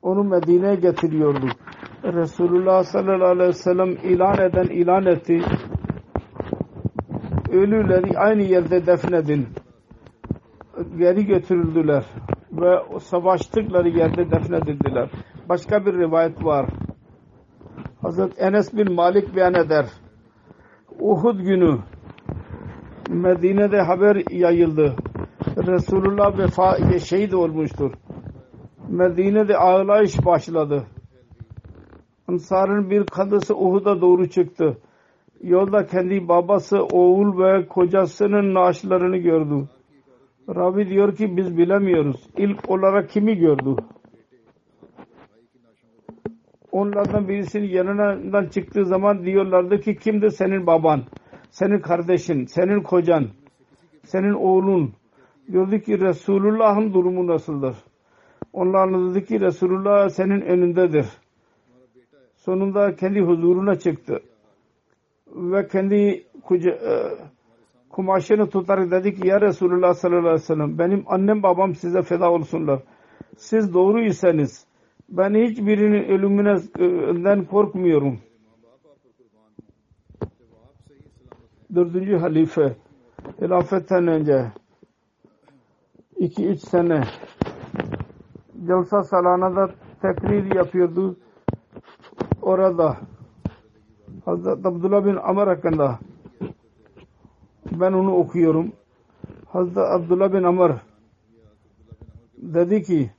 onu 0.03 0.25
Medine'ye 0.25 0.75
getiriyordu. 0.75 1.47
Resulullah 2.05 2.83
sallallahu 2.83 3.31
aleyhi 3.31 3.49
ve 3.49 3.53
sellem 3.53 3.91
ilan 3.91 4.39
eden 4.39 4.67
ilan 4.67 5.07
etti. 5.07 5.43
Ölüleri 7.53 8.19
aynı 8.19 8.43
yerde 8.43 8.87
defnedin. 8.87 9.49
Geri 10.99 11.27
götürüldüler 11.27 12.05
ve 12.53 12.99
savaştıkları 13.01 13.89
yerde 13.89 14.31
defnedildiler. 14.31 15.11
Başka 15.49 15.87
bir 15.87 15.93
rivayet 15.93 16.45
var. 16.45 16.67
Hazret 18.03 18.43
Enes 18.43 18.75
bin 18.75 18.93
Malik 18.93 19.37
beyan 19.37 19.55
eder. 19.55 19.87
Uhud 21.01 21.41
günü 21.41 21.79
Medine'de 23.09 23.81
haber 23.81 24.23
yayıldı. 24.31 24.95
Resulullah 25.57 26.39
vefa 26.39 26.99
şehit 26.99 27.35
olmuştur. 27.35 27.93
Medine'de 28.89 29.57
ağlayış 29.57 30.25
başladı. 30.27 30.87
Ansar'ın 32.29 32.91
bir 32.91 33.07
kadısı 33.07 33.57
Uhud'a 33.57 34.01
doğru 34.01 34.29
çıktı. 34.29 34.79
Yolda 35.43 35.87
kendi 35.87 36.29
babası, 36.29 36.83
oğul 36.83 37.39
ve 37.39 37.67
kocasının 37.67 38.55
naaşlarını 38.55 39.17
gördü. 39.17 39.69
Ravi 40.49 40.89
diyor 40.89 41.17
ki 41.17 41.37
biz 41.37 41.59
bilemiyoruz. 41.59 42.29
İlk 42.37 42.71
olarak 42.71 43.11
kimi 43.11 43.37
gördü? 43.37 43.77
Onlardan 46.73 47.29
birisinin 47.29 47.69
yanından 47.69 48.47
çıktığı 48.47 48.85
zaman 48.85 49.25
diyorlardı 49.25 49.81
ki 49.81 49.97
kimdir 49.97 50.31
senin 50.31 50.67
baban, 50.67 51.03
senin 51.51 51.81
kardeşin, 51.81 52.45
senin 52.45 52.83
kocan, 52.83 53.29
senin 54.05 54.33
oğlun. 54.33 54.93
Diyordu 55.53 55.79
ki 55.79 56.01
Resulullah'ın 56.01 56.95
durumu 56.95 57.27
nasıldır? 57.27 57.77
Onlar 58.53 58.79
anladı 58.79 59.25
ki 59.25 59.41
Resulullah 59.41 60.09
senin 60.09 60.41
önündedir. 60.41 61.07
Sonunda 62.37 62.97
kendi 62.97 63.21
huzuruna 63.21 63.75
çıktı. 63.75 64.21
Ve 65.27 65.67
kendi 65.67 66.25
kuca, 66.45 66.71
e, 66.71 66.93
kumaşını 67.91 68.51
tutarak 68.51 68.91
dedi 68.91 69.15
ki 69.15 69.29
ya 69.29 69.41
Resulullah 69.41 69.95
sallallahu 69.95 70.21
aleyhi 70.21 70.35
ve 70.35 70.39
sellem 70.45 70.79
benim 70.79 71.05
annem 71.07 71.43
babam 71.43 71.75
size 71.75 72.03
feda 72.03 72.31
olsunlar. 72.31 72.81
Siz 73.37 73.75
doğru 73.75 74.01
iseniz 74.01 74.67
ben 75.11 75.35
hiçbirinin 75.35 76.05
ölümünden 76.09 77.45
korkmuyorum. 77.45 78.19
Dördüncü 81.75 82.17
halife 82.17 82.77
hilafetten 83.41 84.07
önce 84.07 84.53
iki 86.17 86.49
üç 86.49 86.61
sene 86.61 87.05
Jalsa 88.67 89.05
Salana'da 89.05 89.71
tekrir 90.03 90.55
yapıyordu. 90.55 91.17
Orada 92.43 92.97
Hazreti 94.25 94.69
Abdullah 94.69 95.05
bin 95.05 95.17
Amr 95.17 95.47
hakkında 95.47 95.99
ben 97.73 97.93
onu 97.93 98.15
okuyorum. 98.15 98.73
Hazreti 99.47 99.81
Abdullah 99.81 100.33
bin 100.33 100.43
Amr 100.43 100.73
dedi 102.37 102.83
ki 102.83 103.11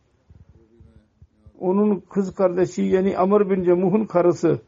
onun 1.62 2.00
kız 2.10 2.36
kardeşi 2.36 2.82
yani 2.82 3.18
Amr 3.18 3.50
bin 3.50 3.64
Cemuh'un 3.64 4.06
karısı 4.06 4.60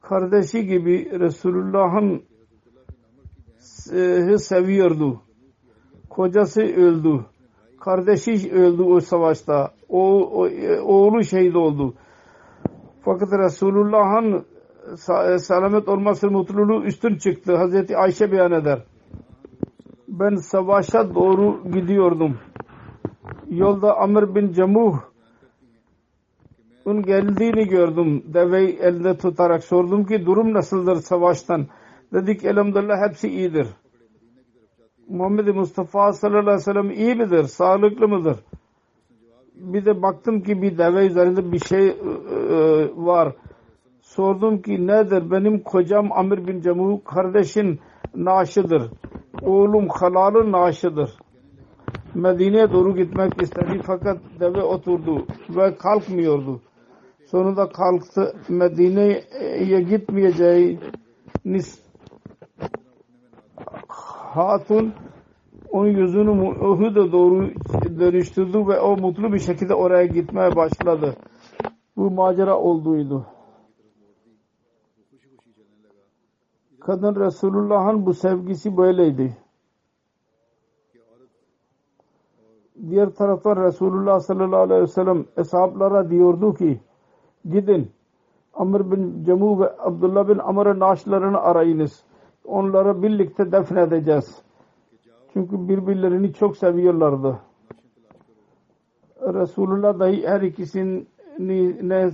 kardeşi 0.00 0.66
gibi 0.66 1.20
Resulullah'ın 1.20 2.22
seviyordu. 4.38 5.20
Kocası 6.10 6.62
öldü. 6.62 7.24
Kardeşi 7.80 8.52
öldü 8.52 8.82
o 8.82 9.00
savaşta. 9.00 9.70
O, 9.88 10.20
o 10.20 10.48
oğlu 10.84 11.24
şehit 11.24 11.56
oldu. 11.56 11.94
Fakat 13.04 13.32
Resulullah'ın 13.32 14.44
selamet 15.38 15.88
olması 15.88 16.30
mutluluğu 16.30 16.84
üstün 16.84 17.16
çıktı. 17.16 17.56
Hazreti 17.56 17.96
Ayşe 17.96 18.32
beyan 18.32 18.52
eder. 18.52 18.82
Ben 20.08 20.34
savaşa 20.34 21.14
doğru 21.14 21.70
gidiyordum. 21.72 22.38
Yolda 23.50 23.96
Amr 23.96 24.34
bin 24.34 24.52
Cemuh 24.52 24.98
onun 26.84 27.02
geldiğini 27.02 27.68
gördüm. 27.68 28.22
Deveyi 28.34 28.78
elde 28.78 29.16
tutarak 29.16 29.64
sordum 29.64 30.04
ki 30.04 30.26
durum 30.26 30.52
nasıldır 30.52 30.96
savaştan. 30.96 31.66
Dedik 32.12 32.44
elhamdülillah 32.44 33.08
hepsi 33.08 33.28
iyidir. 33.28 33.66
Muhammed 35.08 35.48
Mustafa 35.48 36.12
sallallahu 36.12 36.40
aleyhi 36.40 36.56
ve 36.56 36.58
sellem 36.58 36.90
iyi 36.90 37.14
midir? 37.14 37.44
Sağlıklı 37.44 38.08
mıdır? 38.08 38.36
Bir 39.54 39.84
de 39.84 40.02
baktım 40.02 40.40
ki 40.42 40.62
bir 40.62 40.78
deve 40.78 41.06
üzerinde 41.06 41.52
bir 41.52 41.58
şey 41.58 41.88
e, 41.88 41.94
var. 42.96 43.32
Sordum 44.00 44.62
ki 44.62 44.86
nedir? 44.86 45.30
Benim 45.30 45.62
kocam 45.62 46.12
Amir 46.12 46.46
bin 46.46 46.60
Cemu 46.60 47.04
kardeşin 47.04 47.80
naaşıdır. 48.14 48.90
Oğlum 49.42 49.88
halalın 49.88 50.52
naaşıdır. 50.52 51.10
Medine'ye 52.14 52.72
doğru 52.72 52.96
gitmek 52.96 53.42
istedi 53.42 53.80
fakat 53.86 54.18
deve 54.40 54.62
oturdu 54.62 55.26
ve 55.56 55.76
kalkmıyordu. 55.76 56.60
Sonunda 57.34 57.68
kalktı 57.68 58.36
Medine'ye 58.48 59.80
gitmeyeceği 59.80 60.80
hatun 64.34 64.94
onun 65.70 65.88
yüzünü 65.88 66.30
Uhud'a 66.30 67.12
doğru 67.12 67.50
dönüştürdü 67.98 68.58
ve 68.68 68.80
o 68.80 68.96
mutlu 68.96 69.32
bir 69.32 69.38
şekilde 69.38 69.74
oraya 69.74 70.06
gitmeye 70.06 70.56
başladı. 70.56 71.16
Bu 71.96 72.10
macera 72.10 72.58
olduydu. 72.58 73.26
Kadın 76.80 77.20
Resulullah'ın 77.20 78.06
bu 78.06 78.14
sevgisi 78.14 78.76
böyleydi. 78.76 79.36
Diğer 82.88 83.10
taraftan 83.10 83.64
Resulullah 83.64 84.20
sallallahu 84.20 84.60
aleyhi 84.60 84.82
ve 84.82 84.86
sellem 84.86 85.24
hesaplara 85.36 86.10
diyordu 86.10 86.54
ki 86.54 86.80
gidin 87.50 87.90
Amr 88.54 88.90
bin 88.90 89.24
Cemu 89.24 89.60
ve 89.60 89.72
Abdullah 89.78 90.28
bin 90.28 90.38
Amr'ın 90.38 90.80
naaşlarını 90.80 91.40
arayınız. 91.40 92.04
Onları 92.44 93.02
birlikte 93.02 93.52
defnedeceğiz. 93.52 94.42
Çünkü 95.32 95.68
birbirlerini 95.68 96.32
çok 96.32 96.56
seviyorlardı. 96.56 97.38
Resulullah 99.20 99.98
dahi 99.98 100.26
her 100.26 100.40
ikisini 100.40 101.06
ne 101.38 102.10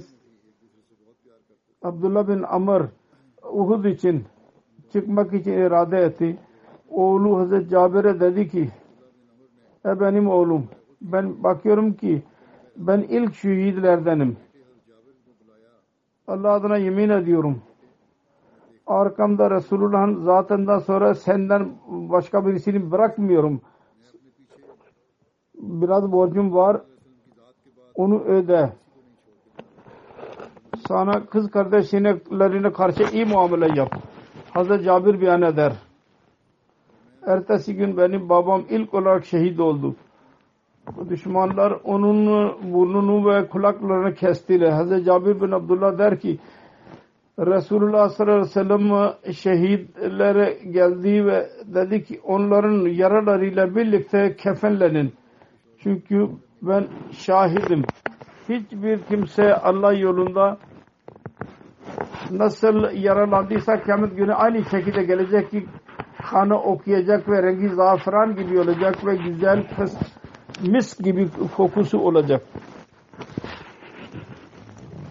Abdullah 1.82 2.28
bin 2.28 2.42
Amr 2.42 2.82
Uhud 3.52 3.84
için 3.84 4.24
çıkmak 4.92 5.34
için 5.34 5.52
irade 5.52 5.98
etti. 5.98 6.38
Oğlu 6.90 7.38
Hazreti 7.38 7.68
Cabir'e 7.68 8.20
dedi 8.20 8.48
ki 8.48 8.70
e 9.86 10.00
benim 10.00 10.28
oğlum 10.28 10.68
ben 11.00 11.42
bakıyorum 11.42 11.92
ki 11.92 12.22
ben 12.76 13.00
ilk 13.00 13.34
şehitlerdenim. 13.34 14.36
Allah 16.30 16.52
adına 16.52 16.76
yemin 16.76 17.08
ediyorum. 17.08 17.62
Arkamda 18.86 19.50
Resulullah'ın 19.50 20.14
zatından 20.14 20.78
sonra 20.78 21.14
senden 21.14 21.72
başka 21.88 22.46
birisini 22.46 22.90
bırakmıyorum. 22.90 23.60
Biraz 25.54 26.12
borcum 26.12 26.54
var. 26.54 26.80
Onu 27.94 28.20
öde. 28.20 28.72
Sana 30.88 31.26
kız 31.26 31.50
kardeşlerine 31.50 32.72
karşı 32.72 33.02
iyi 33.12 33.24
muamele 33.24 33.78
yap. 33.80 33.94
Hazreti 34.50 34.84
Cabir 34.84 35.20
beyan 35.20 35.42
eder. 35.42 35.72
Ertesi 37.26 37.74
gün 37.76 37.96
benim 37.96 38.28
babam 38.28 38.62
ilk 38.70 38.94
olarak 38.94 39.24
şehit 39.24 39.60
oldu. 39.60 39.94
Düşmanlar 41.08 41.72
onun 41.84 42.26
burnunu 42.72 43.30
ve 43.30 43.48
kulaklarını 43.48 44.14
kestiler. 44.14 44.70
Hazreti 44.70 45.04
Cabir 45.04 45.40
bin 45.40 45.50
Abdullah 45.50 45.98
der 45.98 46.20
ki 46.20 46.38
Resulullah 47.38 48.08
sallallahu 48.08 48.34
aleyhi 48.34 48.48
ve 48.48 48.52
sellem 48.52 49.34
şehitlere 49.34 50.58
geldi 50.70 51.26
ve 51.26 51.50
dedi 51.74 52.04
ki 52.04 52.20
onların 52.24 52.88
yaralarıyla 52.88 53.76
birlikte 53.76 54.36
kefenlenin. 54.36 55.12
Çünkü 55.82 56.28
ben 56.62 56.86
şahidim. 57.12 57.82
Hiçbir 58.48 59.00
kimse 59.02 59.54
Allah 59.54 59.92
yolunda 59.92 60.58
nasıl 62.30 62.90
yaralandıysa 62.94 63.82
kıyamet 63.82 64.16
günü 64.16 64.34
aynı 64.34 64.64
şekilde 64.64 65.02
gelecek 65.02 65.50
ki 65.50 65.66
kanı 66.30 66.60
okuyacak 66.62 67.28
ve 67.28 67.42
rengi 67.42 67.68
zaferan 67.68 68.36
gibi 68.36 68.60
olacak 68.60 69.06
ve 69.06 69.16
güzel 69.16 69.66
mis 70.68 70.98
gibi 70.98 71.28
kokusu 71.56 71.98
olacak. 71.98 72.42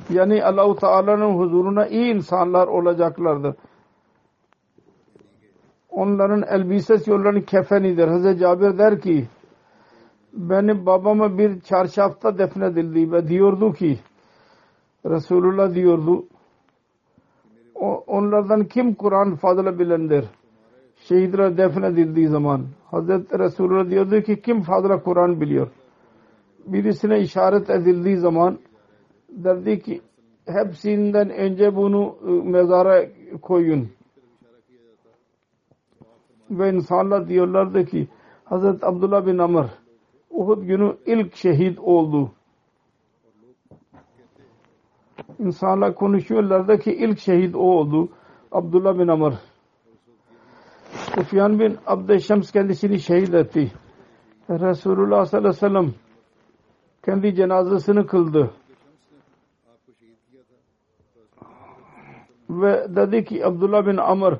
Yani 0.09 0.43
Allahu 0.43 0.75
Teala'nın 0.75 1.39
huzuruna 1.39 1.87
iyi 1.87 2.13
insanlar 2.13 2.67
olacaklardır. 2.67 3.55
Onların 5.89 6.43
elbisesi 6.43 7.13
onların 7.13 7.41
kefenidir. 7.41 8.07
Hazreti 8.07 8.39
Cabir 8.39 8.77
der 8.77 9.01
ki 9.01 9.27
benim 10.33 10.85
babama 10.85 11.37
bir 11.37 11.59
çarşafta 11.59 12.37
defnedildi 12.37 13.11
ve 13.11 13.27
diyordu 13.27 13.73
ki 13.73 13.99
Resulullah 15.05 15.75
diyordu 15.75 16.25
onlardan 18.07 18.63
kim 18.63 18.93
Kur'an 18.93 19.35
fazla 19.35 19.79
bilendir? 19.79 20.25
Şehitler 21.09 21.57
defnedildiği 21.57 22.27
zaman 22.27 22.65
Hazreti 22.85 23.39
Resulullah 23.39 23.89
diyordu 23.89 24.21
ki 24.21 24.41
kim 24.41 24.61
fazla 24.61 25.03
Kur'an 25.03 25.41
biliyor? 25.41 25.67
Birisine 26.65 27.19
işaret 27.19 27.69
edildiği 27.69 28.17
zaman 28.17 28.59
derdi 29.29 29.79
ki 29.79 30.01
hepsinden 30.45 31.29
önce 31.29 31.75
bunu 31.75 32.15
ıı, 32.23 32.43
mezara 32.43 33.05
koyun. 33.41 33.89
Ve 36.51 36.69
insanlar 36.69 37.27
diyorlardı 37.27 37.85
ki 37.85 38.07
Hazreti 38.45 38.85
Abdullah 38.85 39.25
bin 39.25 39.37
Amr 39.37 39.65
Uhud 40.29 40.63
günü 40.63 40.97
ilk 41.05 41.35
şehit 41.35 41.79
oldu. 41.79 42.31
İnsanlar 45.39 45.95
konuşuyorlardı 45.95 46.79
ki 46.79 46.93
ilk 46.93 47.19
şehit 47.19 47.55
o 47.55 47.59
oldu. 47.59 48.09
Abdullah 48.51 48.99
bin 48.99 49.07
Amr. 49.07 49.48
Sufyan 50.91 51.59
bin 51.59 51.77
Abdüşşems 51.87 52.51
kendisini 52.51 52.99
şehit 52.99 53.33
etti. 53.33 53.71
Resulullah 54.49 55.25
sallallahu 55.25 55.49
aleyhi 55.49 55.65
ve 55.65 55.69
sellem 55.69 55.93
kendi 57.05 57.35
cenazesini 57.35 58.05
kıldı. 58.05 58.51
Ve 62.49 62.95
dedi 62.95 63.25
ki 63.25 63.45
Abdullah 63.45 63.87
bin 63.87 63.97
Amr 63.97 64.33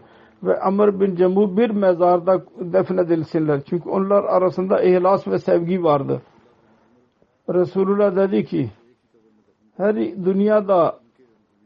ve 0.43 0.60
Amr 0.60 1.00
bin 1.00 1.16
Cemu 1.16 1.58
bir 1.58 1.70
mezarda 1.70 2.43
defnedilsinler. 2.60 3.62
Çünkü 3.70 3.89
onlar 3.89 4.24
arasında 4.24 4.82
ihlas 4.82 5.28
ve 5.28 5.39
sevgi 5.39 5.84
vardı. 5.84 6.22
Resulullah 7.50 8.16
dedi 8.16 8.45
ki 8.45 8.70
her 9.78 9.95
dünyada 9.95 11.00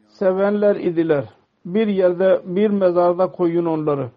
sevenler 0.07 0.75
idiler. 0.75 1.29
Bir 1.65 1.87
yerde 1.87 2.41
bir 2.45 2.69
mezarda 2.69 3.27
koyun 3.27 3.65
onları. 3.65 4.09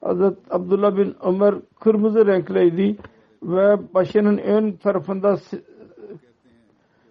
Hazret 0.00 0.38
Abdullah 0.50 0.96
bin 0.96 1.14
Ömer 1.22 1.54
kırmızı 1.80 2.26
renkliydi 2.26 2.96
ve 3.42 3.94
başının 3.94 4.38
ön 4.38 4.72
tarafında 4.72 5.36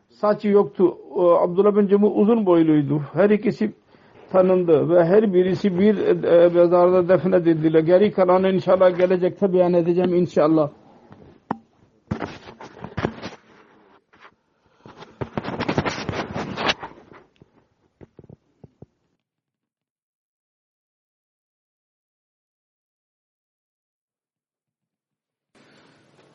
saç 0.09 0.45
yoktu. 0.45 0.97
Abdullah 1.15 1.75
bin 1.75 1.87
Cemu 1.87 2.07
uzun 2.07 2.45
boyluydu. 2.45 3.01
Her 3.13 3.29
ikisi 3.29 3.73
tanındı 4.31 4.89
ve 4.89 5.05
her 5.05 5.33
birisi 5.33 5.79
bir 5.79 5.97
e, 6.23 6.49
mezarda 6.49 7.09
defnedildiler. 7.09 7.79
Geri 7.79 8.11
kalanı 8.11 8.49
inşallah 8.49 8.97
gelecekte 8.97 9.53
beyan 9.53 9.73
edeceğim 9.73 10.15
inşallah. 10.15 10.69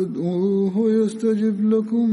ادعوه 0.00 0.90
يستجب 0.90 1.70
لكم 1.72 2.08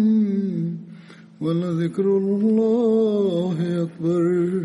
ولذكر 1.41 2.17
الله 2.17 3.57
أكبر. 3.83 4.63